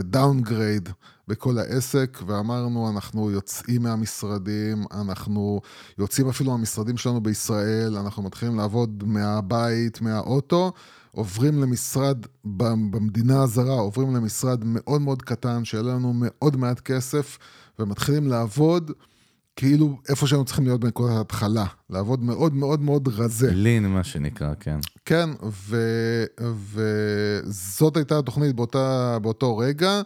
[0.00, 0.88] downgrade
[1.28, 5.60] בכל העסק, ואמרנו, אנחנו יוצאים מהמשרדים, אנחנו
[5.98, 10.72] יוצאים אפילו מהמשרדים שלנו בישראל, אנחנו מתחילים לעבוד מהבית, מהאוטו,
[11.10, 17.38] עוברים למשרד במדינה הזרה, עוברים למשרד מאוד מאוד קטן, שיהיה לנו מאוד מעט כסף,
[17.78, 18.90] ומתחילים לעבוד.
[19.56, 23.50] כאילו איפה שהיינו צריכים להיות בנקודת ההתחלה, לעבוד מאוד מאוד מאוד רזה.
[23.50, 24.78] לין, מה שנקרא, כן.
[25.04, 25.76] כן, ו,
[26.74, 30.02] וזאת הייתה התוכנית באותה, באותו רגע,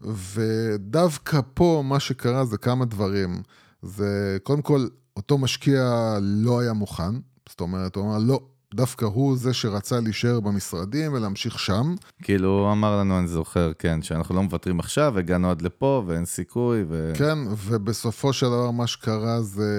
[0.00, 3.42] ודווקא פה מה שקרה זה כמה דברים.
[3.82, 7.14] זה קודם כל, אותו משקיע לא היה מוכן,
[7.48, 8.40] זאת אומרת, הוא אמר, לא,
[8.74, 11.94] דווקא הוא זה שרצה להישאר במשרדים ולהמשיך שם.
[12.22, 16.24] כאילו, הוא אמר לנו, אני זוכר, כן, שאנחנו לא מוותרים עכשיו, הגענו עד לפה ואין
[16.24, 16.84] סיכוי.
[16.88, 17.12] ו...
[17.14, 19.72] כן, ובסופו של דבר מה שקרה זה...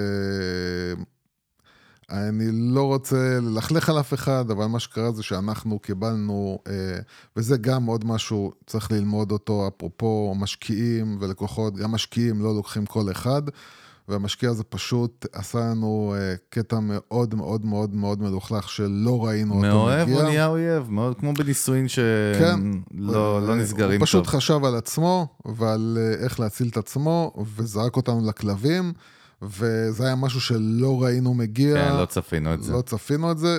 [2.10, 6.98] אני לא רוצה ללכלך על אף אחד, אבל מה שקרה זה שאנחנו קיבלנו, אה,
[7.36, 13.10] וזה גם עוד משהו, צריך ללמוד אותו, אפרופו משקיעים ולקוחות, גם משקיעים לא לוקחים כל
[13.10, 13.42] אחד.
[14.08, 19.58] והמשקיע הזה פשוט עשה לנו uh, קטע מאוד מאוד מאוד מאוד מלוכלך שלא ראינו אותו
[19.58, 19.74] מגיע.
[19.74, 22.04] מאוהב או נהיה אויב, מאוד כמו בנישואין שלא
[22.38, 22.60] כן,
[22.94, 24.00] לא, לא נסגרים טוב.
[24.00, 28.92] הוא פשוט חשב על עצמו ועל uh, איך להציל את עצמו, וזרק אותנו לכלבים.
[29.42, 31.74] וזה היה משהו שלא ראינו מגיע.
[31.74, 32.72] כן, לא צפינו את זה.
[32.72, 33.58] לא צפינו את זה,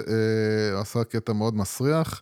[0.82, 2.22] עשה קטע מאוד מסריח,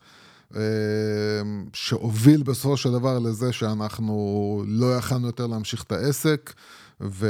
[1.73, 6.53] שהוביל בסופו של דבר לזה שאנחנו לא יכלנו יותר להמשיך את העסק,
[7.01, 7.27] ו...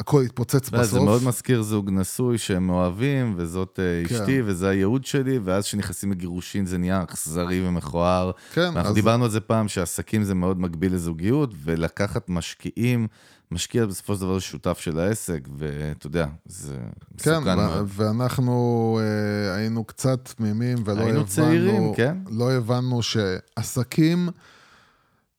[0.00, 0.84] הכל התפוצץ בסוף.
[0.84, 4.14] זה מאוד מזכיר זוג נשוי שהם אוהבים, וזאת אה, כן.
[4.14, 8.30] אשתי, וזה הייעוד שלי, ואז כשנכנסים לגירושין זה נהיה אכזרי ומכוער.
[8.52, 8.62] כן.
[8.62, 8.94] אנחנו אז...
[8.94, 13.06] דיברנו על זה פעם, שעסקים זה מאוד מקביל לזוגיות, ולקחת משקיעים,
[13.50, 16.76] משקיע בסופו של דבר שותף של העסק, ואתה יודע, זה
[17.18, 17.70] כן, מסוכן מאוד.
[17.70, 21.26] כן, ואנחנו אה, היינו קצת תמימים, ולא היינו הבנו...
[21.26, 22.16] צעירים, כן.
[22.30, 24.28] לא הבנו שעסקים...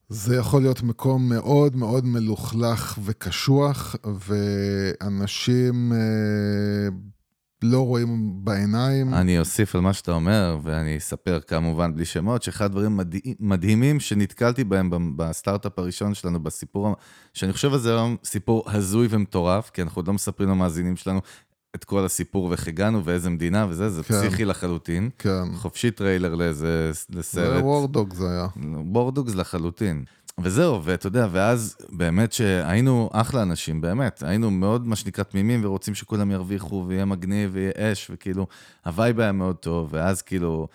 [0.10, 6.90] זה יכול להיות מקום מאוד מאוד מלוכלך וקשוח, ואנשים אה,
[7.64, 9.14] לא רואים בעיניים.
[9.14, 14.00] אני אוסיף על מה שאתה אומר, ואני אספר כמובן בלי שמות, שאחד הדברים מדהים, מדהימים
[14.00, 16.96] שנתקלתי בהם בסטארט-אפ הראשון שלנו, בסיפור,
[17.34, 21.22] שאני חושב על זה היום סיפור הזוי ומטורף, כי אנחנו עוד לא מספרים למאזינים שלנו
[21.76, 24.14] את כל הסיפור ואיך הגענו ואיזה מדינה וזה, זה כן.
[24.14, 25.10] פסיכי לחלוטין.
[25.20, 25.44] כן.
[25.56, 27.54] חופשי טריילר לאיזה, לסרט.
[27.58, 28.48] זה War Dog זה היה.
[28.92, 30.04] War Dogs לחלוטין.
[30.40, 35.96] וזהו, ואתה יודע, ואז באמת שהיינו אחלה אנשים, באמת, היינו מאוד, מה שנקרא, תמימים ורוצים
[35.96, 38.48] שכולם ירוויחו ויהיה מגניב ויהיה אש, וכאילו,
[38.86, 40.68] ה vibe היה מאוד טוב, ואז כאילו,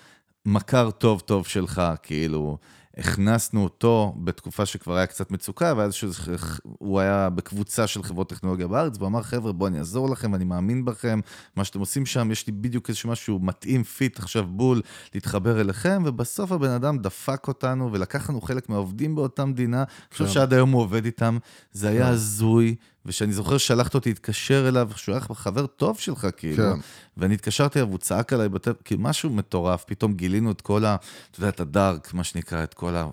[0.47, 2.59] מכר טוב טוב שלך, כאילו,
[3.01, 8.97] הכנסנו אותו בתקופה שכבר היה קצת מצוקה, ואז שהוא היה בקבוצה של חברות טכנולוגיה בארץ,
[8.97, 11.21] והוא אמר, חבר'ה, בואו אני אעזור לכם, אני מאמין בכם,
[11.57, 14.83] מה שאתם עושים שם, יש לי בדיוק איזשהו משהו מתאים, fit, עכשיו בול,
[15.15, 20.25] להתחבר אליכם, ובסוף הבן אדם דפק אותנו, ולקח לנו חלק מהעובדים באותה מדינה, אני חושב
[20.25, 20.31] כן.
[20.31, 21.39] שעד היום הוא עובד איתם,
[21.73, 22.13] זה היה כן.
[22.13, 22.75] הזוי.
[23.07, 26.57] ושאני זוכר ששלחת אותי להתקשר אליו, שהוא היה חבר טוב שלך, כאילו.
[26.57, 26.81] כן.
[27.17, 30.97] ואני התקשרתי אליו, הוא צעק עליי בטלפון, כאילו משהו מטורף, פתאום גילינו את כל ה...
[31.31, 33.07] אתה יודע, את הדארק, מה שנקרא, את כל ה...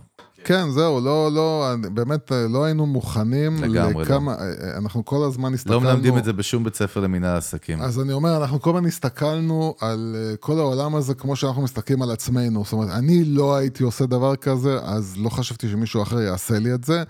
[0.44, 4.78] כן, זהו, לא, לא, באמת לא היינו מוכנים לגמרי לכמה, לא.
[4.78, 5.80] אנחנו כל הזמן הסתכלנו...
[5.80, 7.82] לא מלמדים את זה בשום בית ספר למנהל עסקים.
[7.82, 12.02] אז אני אומר, אנחנו כל הזמן הסתכלנו על אה, כל העולם הזה כמו שאנחנו מסתכלים
[12.02, 12.64] על עצמנו.
[12.64, 16.74] זאת אומרת, אני לא הייתי עושה דבר כזה, אז לא חשבתי שמישהו אחר יעשה לי
[16.74, 17.04] את זה.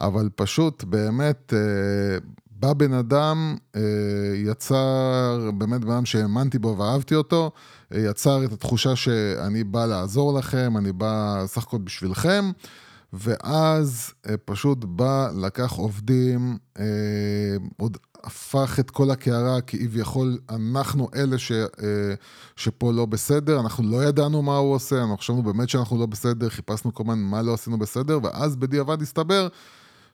[0.00, 2.18] אבל פשוט באמת אה,
[2.50, 3.80] בא בן אדם, אה,
[4.34, 7.50] יצר, באמת בן אדם שהאמנתי בו ואהבתי אותו,
[7.94, 12.50] אה, יצר את התחושה שאני בא לעזור לכם, אני בא סך הכל בשבילכם.
[13.12, 14.12] ואז
[14.44, 16.56] פשוט בא, לקח עובדים,
[17.76, 21.52] עוד הפך את כל הקערה, כביכול אנחנו אלה ש,
[22.56, 26.48] שפה לא בסדר, אנחנו לא ידענו מה הוא עושה, אנחנו חשבנו באמת שאנחנו לא בסדר,
[26.48, 29.48] חיפשנו כל הזמן מה לא עשינו בסדר, ואז בדיעבד הסתבר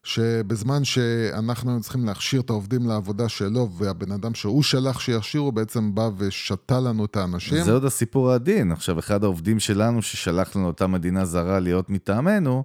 [0.04, 5.94] שבזמן שאנחנו היינו צריכים להכשיר את העובדים לעבודה שלו, והבן אדם שהוא שלח שיכשירו, בעצם
[5.94, 7.64] בא ושתה לנו את האנשים.
[7.64, 8.72] זה עוד הסיפור העדין.
[8.72, 12.64] עכשיו, אחד העובדים שלנו ששלח לנו אותה מדינה זרה להיות מטעמנו,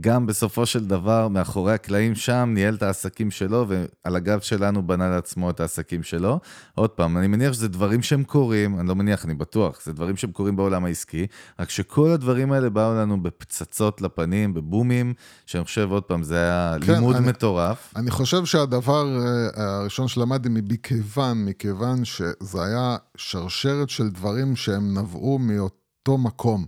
[0.00, 5.10] גם בסופו של דבר, מאחורי הקלעים שם, ניהל את העסקים שלו, ועל הגב שלנו בנה
[5.10, 6.40] לעצמו את העסקים שלו.
[6.74, 10.16] עוד פעם, אני מניח שזה דברים שהם קורים, אני לא מניח, אני בטוח, זה דברים
[10.16, 11.26] שהם קורים בעולם העסקי,
[11.58, 15.14] רק שכל הדברים האלה באו לנו בפצצות לפנים, בבומים,
[15.46, 17.92] שאני חושב, עוד פעם, זה היה כן, לימוד אני, מטורף.
[17.96, 25.38] אני חושב שהדבר אה, הראשון שלמדתי מכיוון, מכיוון שזה היה שרשרת של דברים שהם נבעו
[25.38, 26.66] מאותו מקום.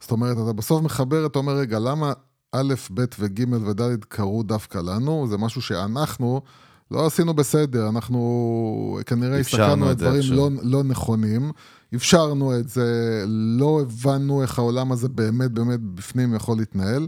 [0.00, 2.12] זאת אומרת, אתה בסוף מחבר, אתה אומר, רגע, למה
[2.52, 6.42] א', ב' וג' וד' קרו דווקא לנו, זה משהו שאנחנו
[6.90, 11.52] לא עשינו בסדר, אנחנו כנראה הסתכלנו על דברים לא, לא נכונים,
[11.94, 17.06] אפשרנו את זה, לא הבנו איך העולם הזה באמת באמת בפנים יכול להתנהל,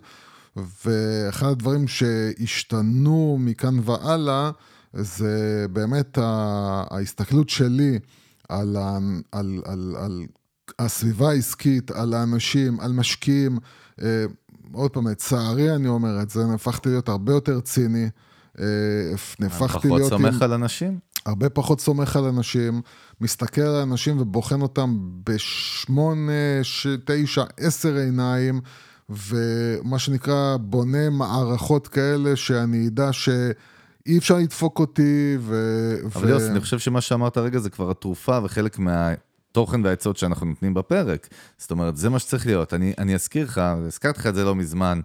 [0.57, 4.50] ואחד הדברים שהשתנו מכאן והלאה,
[4.92, 6.18] זה באמת
[6.90, 7.98] ההסתכלות שלי
[8.48, 10.26] על, על, על, על, על
[10.79, 13.59] הסביבה העסקית, על האנשים, על משקיעים.
[14.72, 18.09] עוד פעם, לצערי אני אומר את זה, הפכתי להיות הרבה יותר ציני.
[18.61, 18.64] אה,
[19.40, 20.12] נהפכתי להיות...
[20.12, 20.98] פחות סומך על אנשים?
[21.26, 22.83] הרבה פחות סומך על אנשים,
[23.20, 26.33] מסתכל על אנשים ובוחן אותם בשמונה,
[27.04, 28.61] תשע, עשר עיניים,
[29.09, 33.28] ומה שנקרא, בונה מערכות כאלה שאני אדע ש...
[34.06, 35.54] אי אפשר לדפוק אותי, ו...
[36.04, 36.28] אבל ו...
[36.28, 39.12] יוס, אני חושב שמה שאמרת הרגע זה כבר התרופה וחלק מה...
[39.50, 41.28] התוכן והעצות שאנחנו נותנים בפרק.
[41.58, 42.74] זאת אומרת, זה מה שצריך להיות.
[42.74, 45.00] אני, אני אזכיר לך, הזכרתי לך את זה לא מזמן,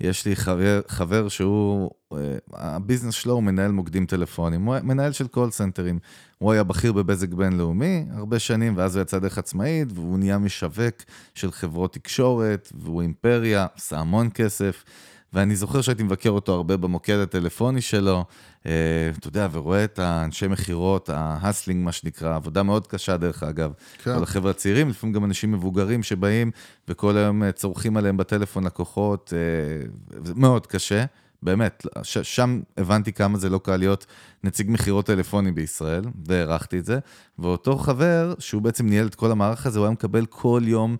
[0.00, 2.18] יש לי חבר, חבר שהוא, אה,
[2.52, 5.98] הביזנס שלו הוא מנהל מוקדים טלפונים, הוא מנהל של call center ים.
[6.38, 10.94] הוא היה בכיר בבזק בינלאומי הרבה שנים, ואז הוא יצא דרך עצמאית, והוא נהיה משווק
[11.34, 14.84] של חברות תקשורת, והוא אימפריה, עשה המון כסף.
[15.32, 18.24] ואני זוכר שהייתי מבקר אותו הרבה במוקד הטלפוני שלו,
[18.66, 18.72] אה,
[19.18, 23.72] אתה יודע, ורואה את האנשי מכירות, ההסלינג, מה שנקרא, עבודה מאוד קשה דרך אגב.
[24.02, 24.16] כן.
[24.16, 26.50] כל החבר'ה הצעירים, לפעמים גם אנשים מבוגרים שבאים
[26.88, 31.04] וכל היום אה, צורכים עליהם בטלפון לקוחות, אה, זה מאוד קשה.
[31.42, 34.06] באמת, ש- שם הבנתי כמה זה לא קל להיות
[34.44, 36.98] נציג מכירות טלפוני בישראל, והערכתי את זה.
[37.38, 40.96] ואותו חבר, שהוא בעצם ניהל את כל המערך הזה, הוא היה מקבל כל יום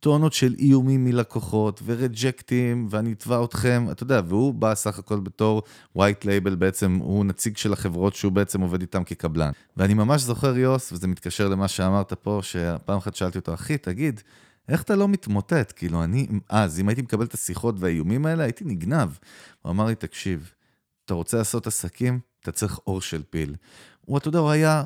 [0.00, 5.62] טונות של איומים מלקוחות ורג'קטים, ואני אתבע אתכם, אתה יודע, והוא בא סך הכל בתור
[5.98, 9.50] white label בעצם, הוא נציג של החברות שהוא בעצם עובד איתם כקבלן.
[9.76, 14.20] ואני ממש זוכר, יוס, וזה מתקשר למה שאמרת פה, שפעם אחת שאלתי אותו, אחי, תגיד,
[14.68, 15.72] איך אתה לא מתמוטט?
[15.76, 19.08] כאילו, אני, אז, אם הייתי מקבל את השיחות והאיומים האלה, הייתי נגנב.
[19.62, 20.50] הוא אמר לי, תקשיב,
[21.04, 22.20] אתה רוצה לעשות עסקים?
[22.40, 23.54] אתה צריך אור של פיל.
[24.00, 24.84] הוא, אתה יודע, הוא היה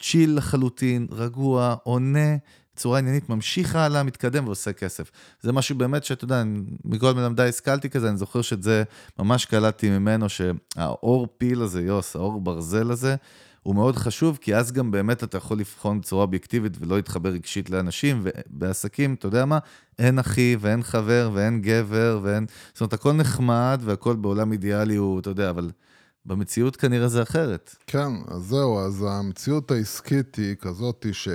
[0.00, 2.36] צ'יל לחלוטין, רגוע, עונה.
[2.76, 5.10] בצורה עניינית, ממשיך הלאה, מתקדם ועושה כסף.
[5.40, 6.42] זה משהו באמת שאתה יודע,
[6.84, 8.82] מכל מלמדי השכלתי כזה, אני זוכר שאת זה
[9.18, 13.16] ממש קלטתי ממנו, שהאור פיל הזה, יוס, האור ברזל הזה,
[13.62, 17.70] הוא מאוד חשוב, כי אז גם באמת אתה יכול לבחון בצורה אובייקטיבית ולא להתחבר רגשית
[17.70, 19.58] לאנשים, ובעסקים, אתה יודע מה?
[19.98, 22.46] אין אחי ואין חבר ואין גבר ואין...
[22.72, 25.70] זאת אומרת, הכל נחמד והכל בעולם אידיאלי הוא, אתה יודע, אבל...
[26.26, 27.76] במציאות כנראה זה אחרת.
[27.86, 31.28] כן, אז זהו, אז המציאות העסקית היא כזאת ש...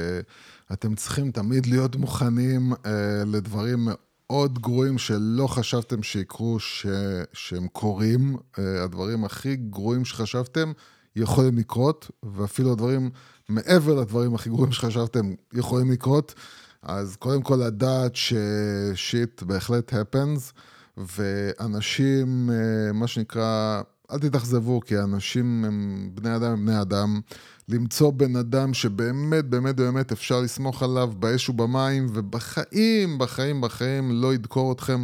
[0.73, 6.86] אתם צריכים תמיד להיות מוכנים אה, לדברים מאוד גרועים שלא חשבתם שיקרו, ש...
[7.34, 8.36] שהם קורים.
[8.60, 10.71] אה, הדברים הכי גרועים שחשבתם
[11.15, 13.10] יכולים לקרות, ואפילו הדברים
[13.49, 16.34] מעבר לדברים הכי גרועים שחשבתם יכולים לקרות.
[16.82, 20.53] אז קודם כל לדעת ששיט בהחלט happens,
[20.97, 27.21] ואנשים, אה, מה שנקרא, אל תתאכזבו, כי אנשים הם בני אדם הם בני אדם.
[27.69, 34.34] למצוא בן אדם שבאמת, באמת, באמת אפשר לסמוך עליו באש ובמים, ובחיים, בחיים, בחיים לא
[34.34, 35.03] ידקור אתכם.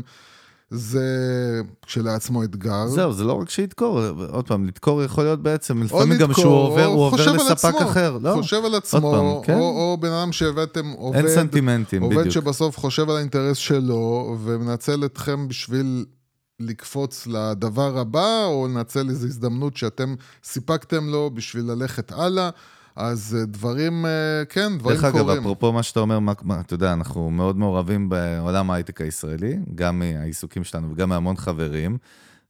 [0.69, 2.87] זה כשלעצמו אתגר.
[2.87, 6.85] זהו, זה לא רק שידקור, עוד פעם, לדקור יכול להיות בעצם, לפעמים גם שהוא עובר,
[6.85, 8.17] הוא עובר לספק עצמו, אחר.
[8.21, 9.53] לא, חושב על עצמו, פעם, כן?
[9.53, 12.33] או, או בן אדם שהבאתם עובד, אין סנטימנטים, עובד בדיוק.
[12.33, 16.05] שבסוף חושב על האינטרס שלו, ומנצל אתכם בשביל
[16.65, 22.49] לקפוץ לדבר הבא, או לנצל איזו הזדמנות שאתם סיפקתם לו בשביל ללכת הלאה.
[22.95, 25.25] אז אה, דברים, אה, כן, דברים דרך קורים.
[25.25, 29.01] דרך אגב, אפרופו מה שאתה אומר, מה, מה, אתה יודע, אנחנו מאוד מעורבים בעולם ההייטק
[29.01, 31.97] הישראלי, גם מהעיסוקים שלנו וגם מהמון חברים,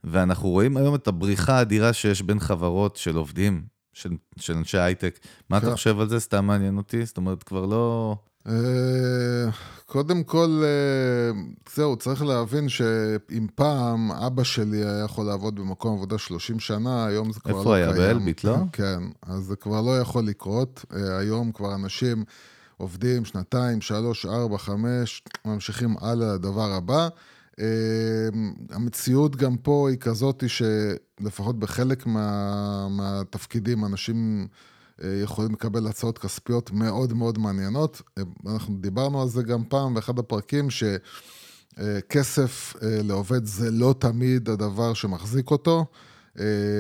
[0.04, 5.20] ואנחנו רואים היום את הבריחה האדירה שיש בין חברות של עובדים, של, של אנשי הייטק.
[5.50, 5.68] מה כן.
[5.68, 6.20] אתה חושב על זה?
[6.20, 7.06] סתם מעניין אותי?
[7.06, 8.16] זאת אומרת, כבר לא...
[8.48, 9.50] אה,
[9.86, 11.42] קודם כל, אה,
[11.76, 17.32] זהו, צריך להבין שאם פעם אבא שלי היה יכול לעבוד במקום עבודה 30 שנה, היום
[17.32, 17.90] זה כבר לא קיים.
[17.90, 18.14] איפה היה?
[18.14, 18.56] באלביט, לא?
[18.72, 20.86] כן, אז זה כבר לא יכול לקרות.
[20.96, 22.24] אה, היום כבר אנשים
[22.78, 27.08] עובדים שנתיים, שלוש, ארבע, חמש, ממשיכים הלאה לדבר הבא.
[28.70, 34.48] המציאות גם פה היא כזאת שלפחות בחלק מה, מהתפקידים אנשים
[35.24, 38.02] יכולים לקבל הצעות כספיות מאוד מאוד מעניינות.
[38.48, 40.68] אנחנו דיברנו על זה גם פעם באחד הפרקים,
[41.80, 45.86] שכסף לעובד זה לא תמיד הדבר שמחזיק אותו.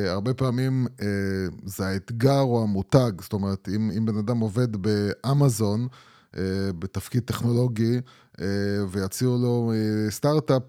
[0.07, 0.87] הרבה פעמים
[1.65, 5.87] זה האתגר או המותג, זאת אומרת, אם, אם בן אדם עובד באמזון,
[6.79, 7.99] בתפקיד טכנולוגי,
[8.89, 9.71] ויציעו לו
[10.09, 10.63] סטארט-אפ,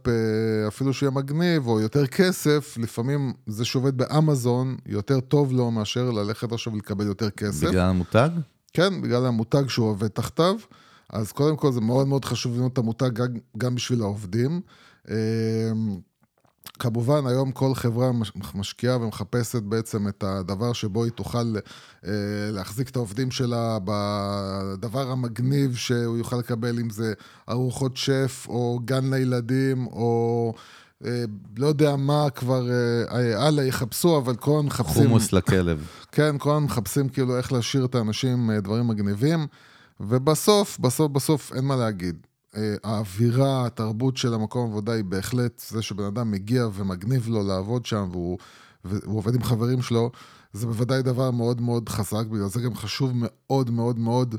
[0.68, 6.52] אפילו שיהיה מגניב, או יותר כסף, לפעמים זה שעובד באמזון, יותר טוב לו מאשר ללכת
[6.52, 7.68] עכשיו לקבל יותר כסף.
[7.68, 8.28] בגלל המותג?
[8.72, 10.56] כן, בגלל המותג שהוא עובד תחתיו.
[11.10, 13.10] אז קודם כל זה מאוד מאוד חשוב לבנות את המותג
[13.58, 14.60] גם בשביל העובדים.
[16.78, 18.10] כמובן, היום כל חברה
[18.54, 21.54] משקיעה ומחפשת בעצם את הדבר שבו היא תוכל
[22.52, 27.12] להחזיק את העובדים שלה בדבר המגניב שהוא יוכל לקבל, אם זה
[27.48, 30.54] ארוחות שף, או גן לילדים, או
[31.56, 32.68] לא יודע מה כבר
[33.36, 35.02] הלאה יחפשו, אבל כל הזמן מחפשים...
[35.02, 35.86] חומוס לכלב.
[36.12, 39.46] כן, כל הזמן מחפשים כאילו איך להשאיר את האנשים דברים מגניבים,
[40.00, 42.16] ובסוף, בסוף, בסוף אין מה להגיד.
[42.84, 48.08] האווירה, התרבות של המקום עבודה היא בהחלט זה שבן אדם מגיע ומגניב לו לעבוד שם
[48.12, 48.38] והוא,
[48.84, 50.10] והוא עובד עם חברים שלו,
[50.52, 54.34] זה בוודאי דבר מאוד מאוד חזק, בגלל זה גם חשוב מאוד מאוד מאוד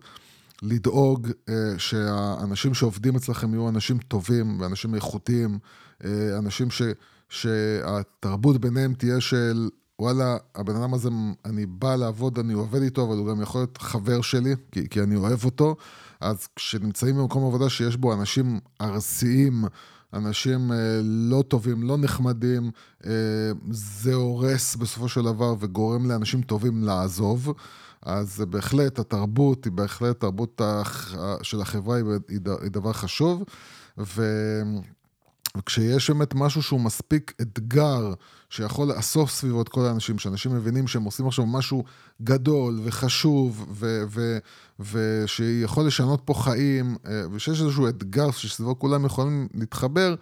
[0.62, 1.28] לדאוג
[1.78, 5.60] שהאנשים שעובדים אצלכם יהיו אנשים טובים ואנשים איכותיים,
[6.38, 6.82] אנשים ש,
[7.30, 11.10] שהתרבות ביניהם תהיה של וואלה, הבן אדם הזה,
[11.46, 15.02] אני בא לעבוד, אני עובד איתו, אבל הוא גם יכול להיות חבר שלי, כי, כי
[15.02, 15.76] אני אוהב אותו.
[16.22, 19.64] אז כשנמצאים במקום עבודה שיש בו אנשים ארסיים,
[20.14, 22.72] אנשים אה, לא טובים, לא נחמדים,
[23.06, 23.12] אה,
[23.70, 27.54] זה הורס בסופו של דבר וגורם לאנשים טובים לעזוב.
[28.02, 30.62] אז בהחלט התרבות היא בהחלט, תרבות
[31.42, 31.98] של החברה
[32.28, 32.40] היא
[32.72, 33.44] דבר חשוב.
[33.98, 34.24] ו...
[35.56, 38.14] וכשיש באמת משהו שהוא מספיק אתגר,
[38.50, 41.84] שיכול לאסוף סביבו את כל האנשים, שאנשים מבינים שהם עושים עכשיו משהו
[42.22, 43.78] גדול וחשוב,
[44.80, 50.16] ושיכול לשנות פה חיים, אה, ושיש איזשהו אתגר שסביבו כולם יכולים להתחבר,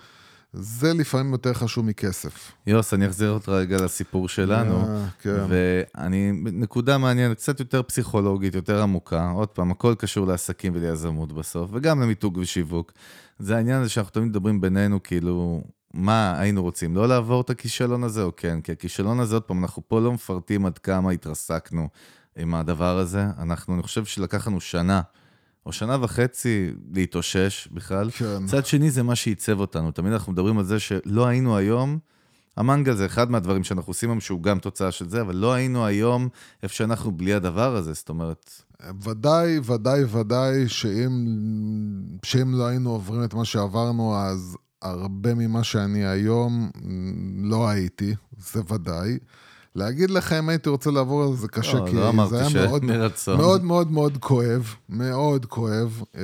[0.54, 2.52] זה לפעמים יותר חשוב מכסף.
[2.68, 4.82] יוס, אני אחזיר אותך רגע לסיפור שלנו.
[4.82, 5.44] אה, כן.
[5.50, 9.30] ואני, נקודה מעניינת, קצת יותר פסיכולוגית, יותר עמוקה.
[9.30, 12.92] עוד פעם, הכל קשור לעסקים וליזמות בסוף, וגם למיתוג ושיווק.
[13.40, 15.64] זה העניין הזה שאנחנו תמיד מדברים בינינו, כאילו,
[15.94, 18.62] מה היינו רוצים, לא לעבור את הכישלון הזה או כן?
[18.62, 21.90] כי הכישלון הזה, עוד פעם, אנחנו פה לא מפרטים עד כמה התרסקנו
[22.36, 23.26] עם הדבר הזה.
[23.40, 25.02] אנחנו, אני חושב שלקח לנו שנה.
[25.66, 28.12] או שנה וחצי להתאושש בכלל.
[28.12, 28.46] כן.
[28.46, 29.92] צד שני זה מה שעיצב אותנו.
[29.92, 32.00] תמיד אנחנו מדברים על זה שלא היינו היום,
[32.58, 35.86] המנגל זה אחד מהדברים שאנחנו עושים היום, שהוא גם תוצאה של זה, אבל לא היינו
[35.86, 36.30] היום
[36.64, 38.52] איפה שאנחנו בלי הדבר הזה, זאת אומרת...
[39.04, 41.26] ודאי, ודאי, ודאי, שאם,
[42.24, 46.72] שאם לא היינו עוברים את מה שעברנו, אז הרבה ממה שאני היום
[47.44, 49.18] לא הייתי, זה ודאי.
[49.76, 52.86] להגיד לך אם הייתי רוצה לעבור על זה קשה, לא, כי לא זה היה מאוד,
[52.86, 53.38] מרצון.
[53.38, 56.04] מאוד מאוד מאוד כואב, מאוד כואב.
[56.18, 56.22] אה,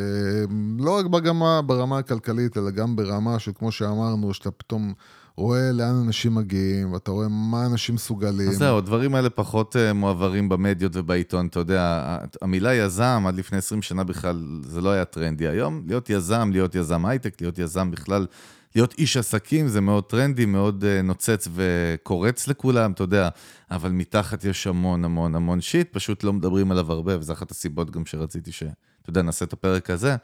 [0.80, 4.94] לא רק ברמה, ברמה הכלכלית, אלא גם ברמה של, כמו שאמרנו, שאתה פתאום
[5.40, 8.50] רואה לאן אנשים מגיעים, ואתה רואה מה אנשים מסוגלים.
[8.50, 13.58] אז זהו, הדברים האלה פחות uh, מועברים במדיות ובעיתון, אתה יודע, המילה יזם, עד לפני
[13.58, 15.48] 20 שנה בכלל, זה לא היה טרנדי.
[15.48, 18.26] היום, להיות יזם, להיות יזם הייטק, להיות יזם בכלל,
[18.76, 23.30] להיות איש עסקים זה מאוד טרנדי, מאוד uh, נוצץ וקורץ לכולם, אתה יודע,
[23.72, 27.92] אבל מתחת יש המון המון המון שיט, פשוט לא מדברים עליו הרבה, וזו אחת הסיבות
[27.92, 28.64] גם שרציתי ש...
[29.02, 30.16] אתה יודע, נעשה את הפרק הזה,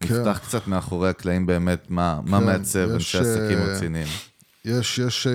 [0.00, 0.14] כן.
[0.14, 4.06] נפתח קצת מאחורי הקלעים באמת, מה, מה כן, מעצב יש, אנשי עסקים אה, רציניים.
[4.64, 5.32] יש, יש אה,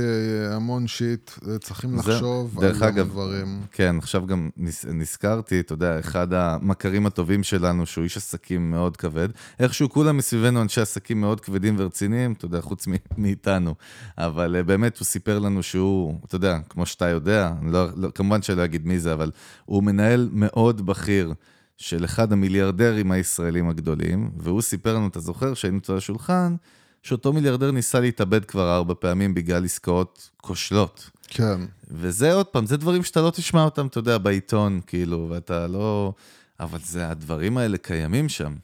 [0.56, 3.62] המון שיט, אה, צריכים זה- לחשוב על המון אגב, דברים.
[3.72, 8.98] כן, עכשיו גם נז- נזכרתי, אתה יודע, אחד המכרים הטובים שלנו, שהוא איש עסקים מאוד
[8.98, 12.86] כבד, איכשהו כולם מסביבנו אנשי עסקים מאוד כבדים ורציניים, אתה יודע, חוץ
[13.18, 13.76] מאיתנו.
[14.18, 18.42] אבל אה, באמת, הוא סיפר לנו שהוא, אתה יודע, כמו שאתה יודע, לא, לא, כמובן
[18.42, 19.32] שלא אגיד מי זה, אבל
[19.66, 21.34] הוא מנהל מאוד בכיר.
[21.80, 26.56] של אחד המיליארדרים הישראלים הגדולים, והוא סיפר לנו, אתה זוכר, שהיינו אצל השולחן,
[27.04, 31.10] שאותו מיליארדר ניסה להתאבד כבר ארבע פעמים בגלל עסקאות כושלות.
[31.28, 35.68] כן, וזה עוד פעם, זה דברים שאתה לא תשמע אותם, אתה יודע, בעיתון, כאילו, ואתה
[35.68, 36.14] לא...
[36.60, 38.56] אבל זה, הדברים האלה קיימים שם.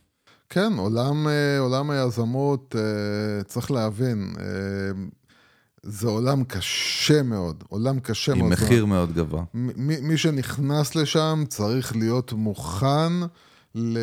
[0.49, 4.45] כן, עולם, אה, עולם היזמות, אה, צריך להבין, אה,
[5.83, 8.51] זה עולם קשה מאוד, עולם קשה עם מאוד.
[8.51, 9.43] מחיר מאוד גבוה.
[9.53, 13.13] מי, מי שנכנס לשם צריך להיות מוכן
[13.75, 13.97] ל,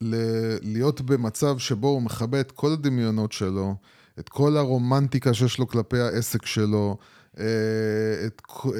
[0.00, 0.14] ל,
[0.62, 3.74] להיות במצב שבו הוא מכבה את כל הדמיונות שלו,
[4.18, 6.96] את כל הרומנטיקה שיש לו כלפי העסק שלו,
[8.26, 8.70] את, אה,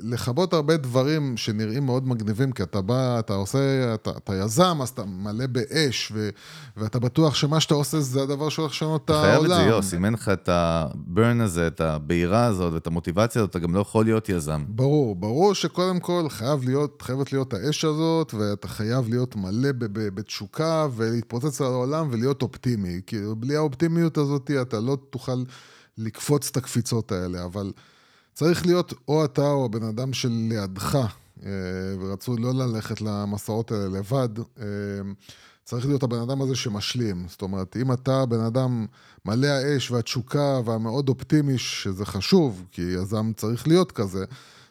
[0.00, 4.88] לכבות הרבה דברים שנראים מאוד מגניבים, כי אתה בא, אתה עושה, אתה, אתה יזם, אז
[4.88, 6.28] אתה מלא באש, ו,
[6.76, 9.28] ואתה בטוח שמה שאתה עושה זה הדבר שהולך לשנות את העולם.
[9.28, 12.86] אתה חייב את זה, יוס, אם אין לך את הברן הזה, את הבעירה הזאת ואת
[12.86, 14.64] המוטיבציה הזאת, אתה גם לא יכול להיות יזם.
[14.68, 20.86] ברור, ברור שקודם כל חייב להיות, חייבת להיות האש הזאת, ואתה חייב להיות מלא בתשוקה,
[20.96, 23.00] ולהתפוצץ על העולם ולהיות אופטימי.
[23.06, 25.42] כי בלי האופטימיות הזאת אתה לא תוכל
[25.98, 27.72] לקפוץ את הקפיצות האלה, אבל...
[28.38, 30.98] צריך להיות או אתה או הבן אדם שלידך,
[31.46, 31.50] אה,
[32.00, 34.64] ורצו לא ללכת למסעות האלה לבד, אה,
[35.64, 37.26] צריך להיות הבן אדם הזה שמשלים.
[37.28, 38.86] זאת אומרת, אם אתה בן אדם
[39.24, 44.24] מלא האש והתשוקה והמאוד אופטימי, שזה חשוב, כי יזם צריך להיות כזה,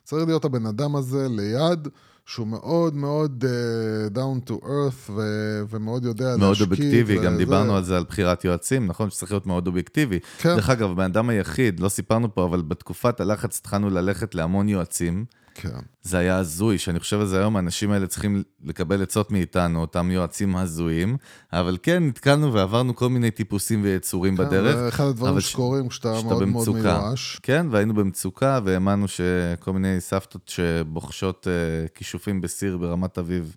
[0.03, 1.87] צריך להיות הבן אדם הזה ליד.
[2.27, 6.45] שהוא מאוד מאוד uh, down to earth ו- ומאוד יודע להשקיע.
[6.45, 9.09] מאוד אובייקטיבי, גם דיברנו על זה, על בחירת יועצים, נכון?
[9.09, 10.19] שצריך להיות מאוד אובייקטיבי.
[10.37, 10.55] כן.
[10.55, 15.25] דרך אגב, הבן אדם היחיד, לא סיפרנו פה, אבל בתקופת הלחץ התחלנו ללכת להמון יועצים.
[15.61, 15.79] כן.
[16.01, 20.11] זה היה הזוי, שאני חושב על זה היום, האנשים האלה צריכים לקבל עצות מאיתנו, אותם
[20.11, 21.17] יועצים הזויים,
[21.53, 24.75] אבל כן, נתקלנו ועברנו כל מיני טיפוסים ויצורים כן, בדרך.
[24.75, 26.81] זה אחד הדברים שקורים כשאתה מאוד במצוקה.
[26.81, 27.39] מאוד מיואש.
[27.43, 33.55] כן, והיינו במצוקה, והאמנו שכל מיני סבתות שבוחשות uh, כישופים בסיר ברמת אביב,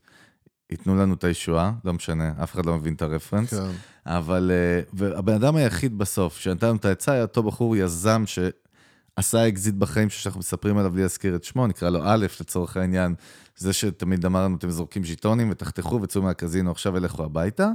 [0.70, 3.54] ייתנו לנו את הישועה, לא משנה, אף אחד לא מבין את הרפרנס.
[3.54, 3.70] כן.
[4.06, 8.38] אבל, אה, והבן אדם היחיד בסוף, שנתן לנו את העצה, היה אותו בחור יזם ש...
[9.16, 13.14] עשה אקזיט בחיים שאנחנו מספרים עליו בלי להזכיר את שמו, נקרא לו א', לצורך העניין,
[13.56, 17.68] זה שתמיד אמרנו, אתם זורקים ז'יטונים ותחתכו וצאו מהקזינו, עכשיו לכו הביתה.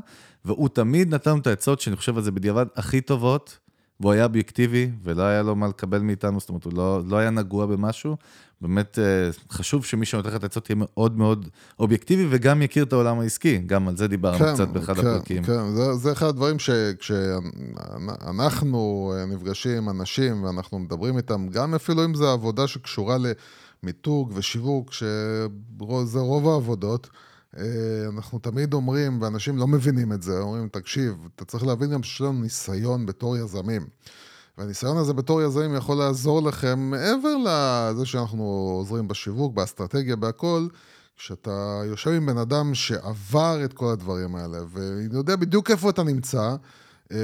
[0.46, 3.58] והוא תמיד נתן לנו את העצות, שאני חושב על זה בדיעבד, הכי טובות,
[4.00, 7.30] והוא היה אובייקטיבי, ולא היה לו מה לקבל מאיתנו, זאת אומרת, הוא לא, לא היה
[7.30, 8.16] נגוע במשהו.
[8.62, 11.48] באמת אה, חשוב שמי שנותן לך את העצות יהיה מאוד מאוד
[11.80, 15.44] אובייקטיבי, וגם יכיר את העולם העסקי, גם על זה דיברנו כן, קצת באחד כן, הפרקים.
[15.44, 17.14] כן, זה, זה אחד הדברים שכשאנחנו
[19.16, 23.18] אה, נפגשים עם אנשים ואנחנו מדברים איתם, גם אפילו אם זו עבודה שקשורה
[23.84, 27.10] למיתוג ושיווק, שזה רוב העבודות,
[28.10, 32.22] אנחנו תמיד אומרים, ואנשים לא מבינים את זה, אומרים, תקשיב, אתה צריך להבין גם שיש
[32.22, 33.88] לנו ניסיון בתור יזמים.
[34.58, 38.44] והניסיון הזה בתור יזמים יכול לעזור לכם מעבר לזה שאנחנו
[38.78, 40.68] עוזרים בשיווק, באסטרטגיה, בהכל,
[41.18, 46.56] כשאתה יושב עם בן אדם שעבר את כל הדברים האלה, ויודע בדיוק איפה אתה נמצא,
[47.12, 47.18] אה,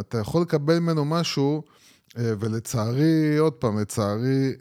[0.00, 1.79] אתה יכול לקבל ממנו משהו, אה,
[2.16, 4.52] ולצערי, עוד פעם, לצערי,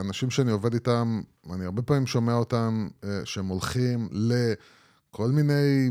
[0.00, 1.20] אנשים שאני עובד איתם,
[1.54, 2.88] אני הרבה פעמים שומע אותם
[3.24, 5.90] שהם הולכים לכל מיני,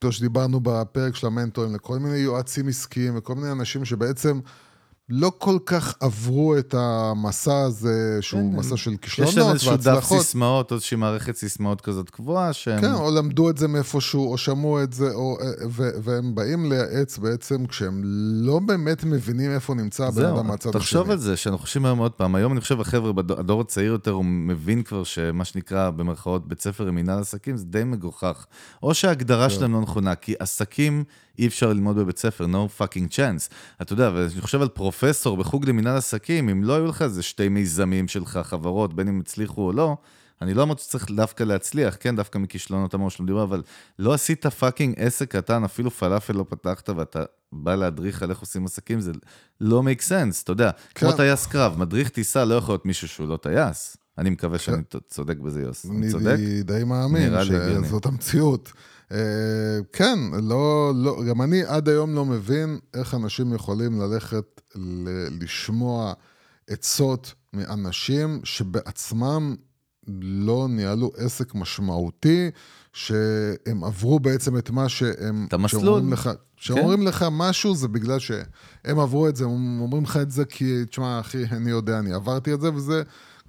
[0.00, 4.40] כמו שדיברנו בפרק של המנטורים, לכל מיני יועצים עסקיים וכל מיני אנשים שבעצם
[5.08, 9.56] לא כל כך עברו את המסע הזה, שהוא כן, מסע של כישלונות והצלחות.
[9.56, 12.80] יש להם איזשהו דף סיסמאות, או איזושהי מערכת סיסמאות כזאת קבועה, שהם...
[12.80, 15.38] כן, או למדו את זה מאיפשהו, או שמעו את זה, או,
[15.70, 18.00] ו, והם באים לייעץ בעצם כשהם
[18.44, 20.80] לא באמת מבינים איפה נמצא הבן אדם מהצד השני.
[20.80, 24.10] תחשוב על זה, שאנחנו חושבים היום עוד פעם, היום אני חושב, החבר'ה, הדור הצעיר יותר,
[24.10, 28.46] הוא מבין כבר שמה שנקרא, במרכאות, בית ספר עם מנהל עסקים, זה די מגוחך.
[28.82, 29.54] או שההגדרה כן.
[29.54, 31.04] שלהם לא נכונה, כי עסקים...
[31.38, 33.52] אי אפשר ללמוד בבית ספר, no fucking chance.
[33.82, 37.48] אתה יודע, ואני חושב על פרופסור בחוג למנהל עסקים, אם לא היו לך איזה שתי
[37.48, 39.96] מיזמים שלך, חברות, בין אם הצליחו או לא,
[40.42, 43.62] אני לא אמרתי שצריך דווקא להצליח, כן, דווקא מכישלונות המון שלא מדבר, אבל
[43.98, 48.64] לא עשית fucking עסק קטן, אפילו פלאפל לא פתחת ואתה בא להדריך על איך עושים
[48.64, 49.12] עסקים, זה
[49.60, 51.06] לא make sense, אתה יודע, כן.
[51.06, 53.96] כמו טייס קרב, מדריך טיסה לא יכול להיות מישהו שהוא לא טייס.
[54.18, 54.64] אני מקווה כן.
[54.64, 55.86] שאני צודק בזה, יוס.
[55.90, 56.26] אני צודק?
[56.26, 57.32] אני די מאמין
[57.84, 58.72] שזאת המציאות.
[59.12, 64.60] אה, כן, לא, לא, גם אני עד היום לא מבין איך אנשים יכולים ללכת
[65.40, 66.12] לשמוע
[66.68, 69.54] עצות מאנשים שבעצמם
[70.22, 72.50] לא ניהלו עסק משמעותי,
[72.92, 75.44] שהם עברו בעצם את מה שהם...
[75.48, 76.02] את המסלול.
[76.56, 77.04] כשאומרים כן.
[77.04, 81.20] לך משהו זה בגלל שהם עברו את זה, הם אומרים לך את זה כי, תשמע,
[81.20, 83.02] אחי, אני יודע, אני עברתי את זה, וזה...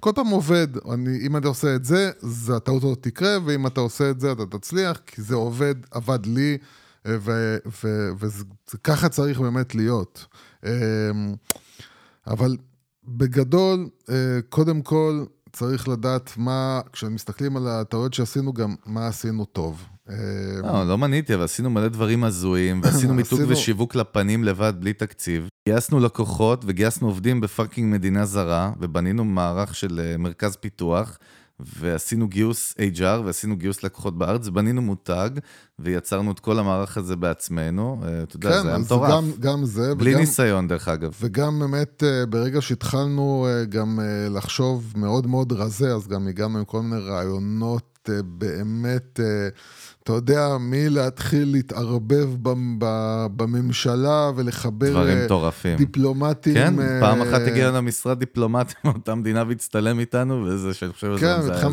[0.06, 3.80] כל פעם עובד, אני, אם אתה עושה את זה, זה הטעות הזאת תקרה, ואם אתה
[3.80, 6.58] עושה את זה, אתה תצליח, כי זה עובד, עבד לי,
[8.74, 10.26] וככה צריך באמת להיות.
[10.64, 10.70] אמ,
[12.26, 12.56] אבל
[13.04, 19.86] בגדול, אה, קודם כל, צריך לדעת מה, כשמסתכלים על הטעויות שעשינו, גם מה עשינו טוב.
[20.62, 25.48] לא, לא מניתי, אבל עשינו מלא דברים הזויים, ועשינו מיתוג ושיווק לפנים לבד, בלי תקציב.
[25.68, 31.18] גייסנו לקוחות וגייסנו עובדים בפאקינג מדינה זרה, ובנינו מערך של אה, מרכז פיתוח,
[31.60, 35.30] ועשינו גיוס HR ועשינו גיוס לקוחות בארץ, בנינו מותג,
[35.78, 38.00] ויצרנו את כל המערך הזה בעצמנו.
[38.04, 39.10] אה, אתה יודע, כן, זה היה מטורף.
[39.10, 39.94] גם, גם זה.
[39.94, 41.12] בלי וגם, ניסיון, דרך אגב.
[41.20, 43.98] וגם באמת, אה, ברגע שהתחלנו גם
[44.30, 49.48] לחשוב מאוד מאוד רזה, אז גם הגענו עם כל מיני רעיונות באמת, אה,
[50.02, 52.28] אתה יודע, מי להתחיל להתערבב
[53.36, 54.90] בממשלה ולחבר...
[54.90, 55.76] דברים מטורפים.
[55.76, 56.54] דיפלומטים.
[56.54, 61.36] כן, פעם אחת הגיע לנו משרד דיפלומטי מאותה מדינה והצטלם איתנו, וזה שאני חושב כן,
[61.42, 61.54] שזה...
[61.54, 61.68] כן,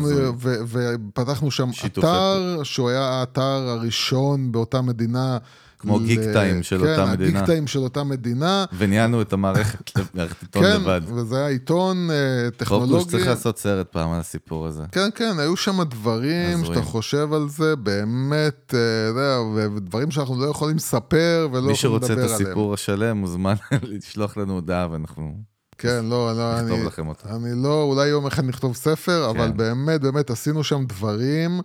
[0.68, 5.38] ופתחנו שם אתר, שהוא היה האתר הראשון באותה מדינה.
[5.78, 7.30] כמו גיק טיים של כן, אותה מדינה.
[7.30, 8.64] כן, הגיק טיים של אותה מדינה.
[8.78, 11.00] וניהלנו את המערכת, מערכת עיתון כן, לבד.
[11.06, 12.92] כן, וזה היה עיתון אה, טכנולוגי.
[12.92, 14.82] חופוש צריך לעשות סרט פעם על הסיפור הזה.
[14.92, 19.40] כן, כן, היו שם דברים שאתה חושב על זה, באמת, אה,
[19.76, 22.00] ודברים שאנחנו לא יכולים לספר ולא יכולים לדבר עליהם.
[22.00, 25.34] מי שרוצה את הסיפור השלם מוזמן לשלוח לנו הודעה ואנחנו...
[25.78, 26.84] כן, לא, לא, אני...
[26.84, 27.36] לכם אותה.
[27.36, 29.38] אני לא, אולי יום אחד נכתוב ספר, כן.
[29.38, 31.60] אבל באמת, באמת עשינו שם דברים.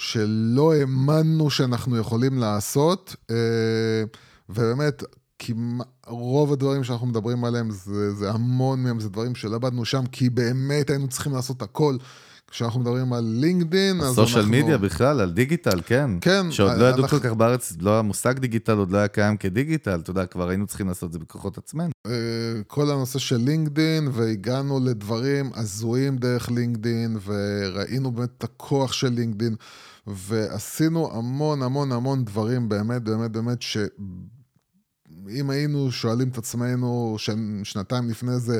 [0.00, 3.36] שלא האמנו שאנחנו יכולים לעשות, אה,
[4.48, 5.02] ובאמת,
[6.06, 10.30] רוב הדברים שאנחנו מדברים עליהם, זה, זה המון מהם, זה דברים שלא עבדנו שם, כי
[10.30, 11.96] באמת היינו צריכים לעשות הכל.
[12.50, 14.26] כשאנחנו מדברים על לינקדין, אז אנחנו...
[14.26, 16.10] סושיאל מדיה בכלל, על דיגיטל, כן.
[16.20, 16.52] כן.
[16.52, 20.10] שעוד לא ידעו כל כך בארץ, לא המושג דיגיטל עוד לא היה קיים כדיגיטל, אתה
[20.10, 21.90] יודע, כבר היינו צריכים לעשות את זה בכוחות עצמנו.
[22.06, 22.12] אה,
[22.66, 29.54] כל הנושא של לינקדין, והגענו לדברים הזויים דרך לינקדין, וראינו באמת את הכוח של לינקדין.
[30.06, 37.16] ועשינו המון המון המון דברים, באמת, באמת, באמת, שאם היינו שואלים את עצמנו
[37.62, 38.58] שנתיים לפני זה,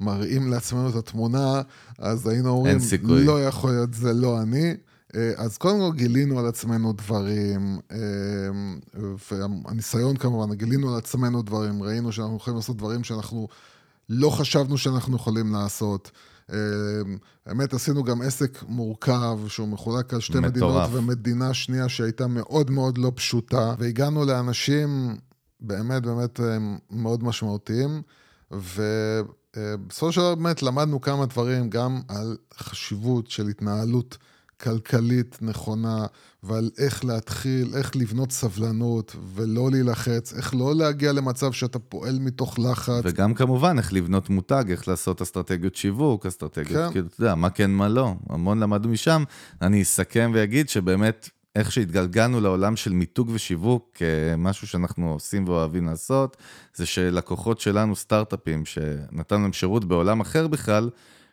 [0.00, 1.62] מראים לעצמנו את התמונה,
[1.98, 4.74] אז היינו אומרים, לא יכול להיות, זה לא אני.
[5.16, 7.98] אה, אז קודם כל גילינו על עצמנו דברים, אה,
[9.30, 13.48] והניסיון כמובן, גילינו על עצמנו דברים, ראינו שאנחנו יכולים לעשות דברים שאנחנו
[14.08, 16.10] לא חשבנו שאנחנו יכולים לעשות.
[16.52, 16.56] אמ,
[17.46, 20.54] האמת, עשינו גם עסק מורכב, שהוא מחולק על שתי מטורף.
[20.54, 25.16] מדינות ומדינה שנייה שהייתה מאוד מאוד לא פשוטה, והגענו לאנשים
[25.60, 26.40] באמת באמת
[26.90, 28.02] מאוד משמעותיים,
[28.50, 34.18] ובסופו של דבר באמת למדנו כמה דברים, גם על חשיבות של התנהלות
[34.60, 36.06] כלכלית נכונה,
[36.42, 42.58] ועל איך להתחיל, איך לבנות סבלנות ולא להילחץ, איך לא להגיע למצב שאתה פועל מתוך
[42.58, 43.00] לחץ.
[43.04, 46.92] וגם כמובן, איך לבנות מותג, איך לעשות אסטרטגיות שיווק, אסטרטגיות, כן.
[46.92, 48.14] כאילו, אתה יודע, מה כן, מה לא.
[48.28, 49.24] המון למדנו משם.
[49.62, 56.36] אני אסכם ואגיד שבאמת, איך שהתגלגלנו לעולם של מיתוג ושיווק, כמשהו שאנחנו עושים ואוהבים לעשות,
[56.74, 60.90] זה שלקוחות שלנו, סטארט-אפים, שנתנו להם שירות בעולם אחר בכלל,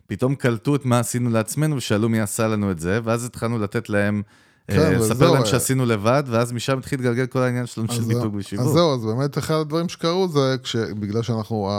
[0.07, 3.89] פתאום קלטו את מה עשינו לעצמנו ושאלו מי עשה לנו את זה, ואז התחלנו לתת
[3.89, 4.21] להם,
[4.69, 8.35] אה, כן, לספר להם שעשינו לבד, ואז משם התחיל להתגלגל כל העניין שלנו של מיתוג
[8.35, 8.65] ושיווק.
[8.65, 10.55] אז זהו, אז באמת אחד הדברים שקרו זה,
[10.99, 11.69] בגלל שאנחנו,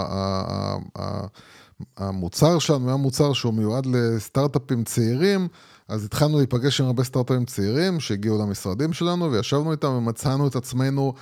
[1.97, 5.49] המוצר שלנו היה מוצר שהוא מיועד לסטארט-אפים צעירים,
[5.89, 11.15] אז התחלנו להיפגש עם הרבה סטארט-אפים צעירים שהגיעו למשרדים שלנו, וישבנו איתם ומצאנו את עצמנו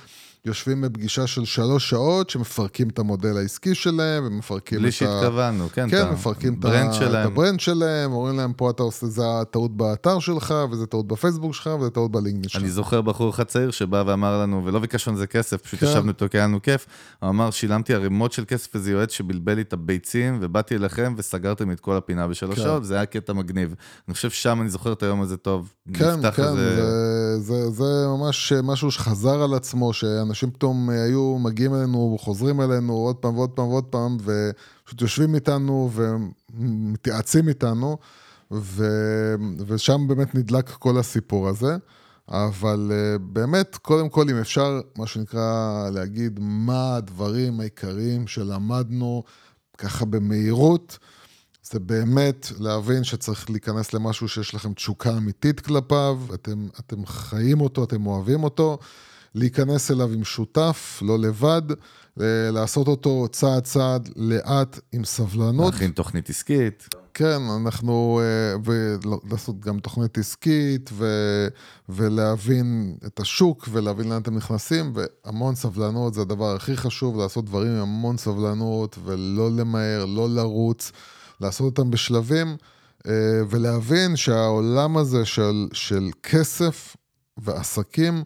[0.45, 4.83] יושבים בפגישה של שלוש שעות, שמפרקים את המודל העסקי שלהם, ומפרקים את ה...
[4.83, 7.27] בלי שהתכוונו, כן, כן, מפרקים את ה brand שלהם.
[7.27, 11.07] את ה brand שלהם, אומרים להם, פה אתה עושה, זה הטעות באתר שלך, וזה טעות
[11.07, 12.61] בפייסבוק שלך, וזה טעות בלינקדאין שלך.
[12.61, 15.85] אני זוכר בחור אחד צעיר שבא ואמר לנו, ולא ביקשנו על זה כסף, פשוט כן.
[15.85, 16.85] ישבנו איתו כי היה לנו כיף,
[17.19, 21.71] הוא אמר, שילמתי ערימות של כסף איזה יועץ שבלבל לי את הביצים, ובאתי אליכם וסגרתם
[21.71, 22.63] את כל הפינה בשלוש כן.
[22.63, 23.75] שעות, זה היה קטע מגניב.
[24.07, 25.73] אני חושב ששם אני זוכר את היום הזה טוב.
[25.93, 31.73] כן, כן, זה, זה, זה ממש משהו שחזר על עצמו, שאנשים פתאום אה, היו מגיעים
[31.73, 37.97] אלינו, חוזרים אלינו עוד פעם ועוד פעם ועוד פעם, ופשוט יושבים איתנו ומתייעצים איתנו,
[38.51, 38.85] ו...
[39.67, 41.77] ושם באמת נדלק כל הסיפור הזה.
[42.29, 49.23] אבל אה, באמת, קודם כל, אם אפשר, מה שנקרא, להגיד מה הדברים העיקריים שלמדנו
[49.77, 50.97] ככה במהירות,
[51.63, 57.83] זה באמת להבין שצריך להיכנס למשהו שיש לכם תשוקה אמיתית כלפיו, אתם, אתם חיים אותו,
[57.83, 58.77] אתם אוהבים אותו,
[59.35, 61.61] להיכנס אליו עם שותף, לא לבד,
[62.51, 65.73] לעשות אותו צעד צעד, לאט, עם סבלנות.
[65.73, 66.87] להכין תוכנית עסקית.
[67.13, 71.05] כן, אנחנו, אה, ולעשות גם תוכנית עסקית, ו,
[71.89, 77.71] ולהבין את השוק, ולהבין לאן אתם נכנסים, והמון סבלנות, זה הדבר הכי חשוב, לעשות דברים
[77.71, 80.91] עם המון סבלנות, ולא למהר, לא לרוץ,
[81.41, 82.57] לעשות אותם בשלבים,
[83.07, 83.11] אה,
[83.49, 86.95] ולהבין שהעולם הזה של, של כסף
[87.37, 88.23] ועסקים,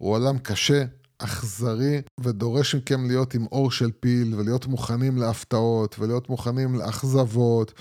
[0.00, 0.84] הוא עולם קשה,
[1.18, 7.72] אכזרי, ודורש מכם להיות עם אור של פיל, ולהיות מוכנים להפתעות, ולהיות מוכנים לאכזבות,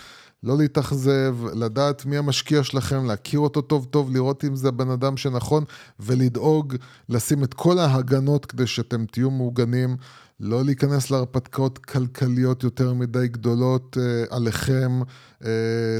[0.44, 5.18] לא להתאכזב, לדעת מי המשקיע שלכם, להכיר אותו טוב טוב, לראות אם זה הבן אדם
[5.18, 5.64] שנכון,
[6.00, 6.76] ולדאוג
[7.10, 9.98] לשים את כל ההגנות כדי שאתם תהיו מעוגנים,
[10.40, 15.02] לא להיכנס להרפתקאות כלכליות יותר מדי גדולות אה, עליכם,
[15.46, 15.50] אה,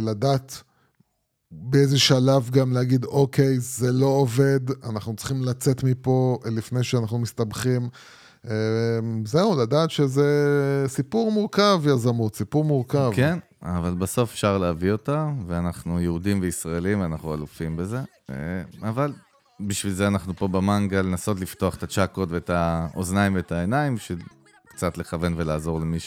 [0.02, 0.64] לדעת
[1.52, 7.90] באיזה שלב גם להגיד, אוקיי, זה לא עובד, אנחנו צריכים לצאת מפה לפני שאנחנו מסתבכים.
[8.46, 8.52] אמ,
[9.26, 10.28] זהו, לדעת שזה
[10.88, 13.12] סיפור מורכב, יזמות, סיפור מורכב.
[13.14, 18.00] כן, אבל בסוף אפשר להביא אותה, ואנחנו יהודים וישראלים, ואנחנו אלופים בזה.
[18.30, 18.36] אה,
[18.82, 19.14] אבל
[19.60, 24.20] בשביל זה אנחנו פה במנגל, לנסות לפתוח את הצ'קרות ואת האוזניים ואת העיניים, בשביל
[24.68, 26.00] קצת לכוון ולעזור למי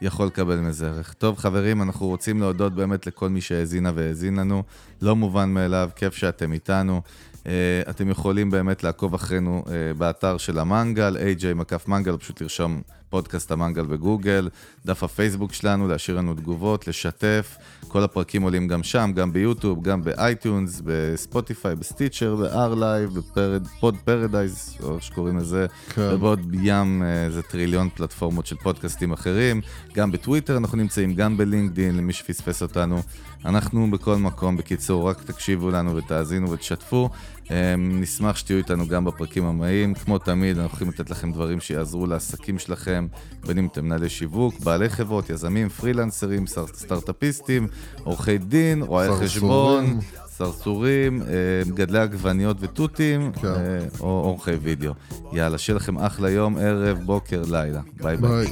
[0.00, 1.12] שיכול לקבל מזה ערך.
[1.12, 4.62] טוב, חברים, אנחנו רוצים להודות באמת לכל מי שהאזינה והאזין לנו.
[5.02, 7.02] לא מובן מאליו, כיף שאתם איתנו.
[7.46, 7.52] אה,
[7.90, 12.82] אתם יכולים באמת לעקוב אחרינו אה, באתר של המנגל, AJ מקף מנגל, פשוט לרשום
[13.14, 14.48] פודקאסט המנגל בגוגל,
[14.86, 17.56] דף הפייסבוק שלנו, להשאיר לנו תגובות, לשתף.
[17.88, 23.51] כל הפרקים עולים גם שם, גם ביוטיוב, גם ב iTunes, בספוטיפיי, ב Stitcher, ב-R-Live, ב
[23.51, 26.10] Pod Paradise, או איך שקוראים לזה, כן.
[26.14, 29.60] ובעוד ים איזה אה, טריליון פלטפורמות של פודקאסטים אחרים.
[29.94, 33.02] גם בטוויטר אנחנו נמצאים, גם בלינקדין, למי שפספס אותנו.
[33.44, 37.10] אנחנו בכל מקום, בקיצור, רק תקשיבו לנו ותאזינו ותשתפו.
[37.50, 39.94] אמ, נשמח שתהיו איתנו גם בפרקים הבאים.
[39.94, 43.06] כמו תמיד, אנחנו הולכים לתת לכם דברים שיעזרו לעסקים שלכם,
[43.46, 47.68] בין אם אתם מנהלי שיווק, בעלי חברות, יזמים, פרילנסרים, סטארט-אפיסטים,
[48.04, 51.26] עורכי דין, רואי חשבון, סרסורים, אה,
[51.66, 53.46] מגדלי עגבניות ותותים, כן.
[53.46, 54.92] אה, או עורכי וידאו.
[55.32, 57.80] יאללה, שיהיה לכם אחלה יום, ערב, בוקר, לילה.
[58.02, 58.46] ביי ביי.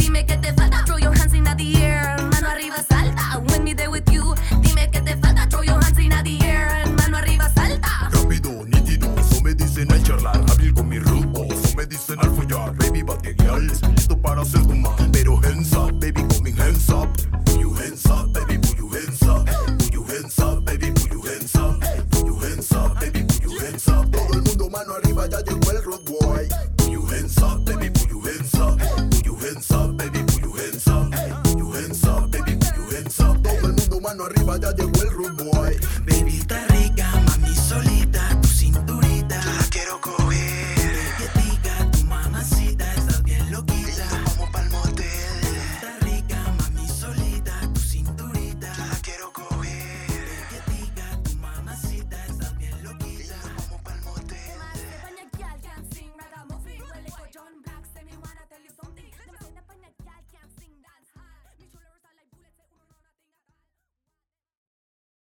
[0.00, 3.72] Dime que te falta, throw your hands in the air, mano arriba salta, when me
[3.78, 4.24] there with you.
[13.50, 15.10] real, es para ser tu man.
[15.12, 17.08] Pero hands up, baby, coming hands up.
[17.58, 18.32] You hands up,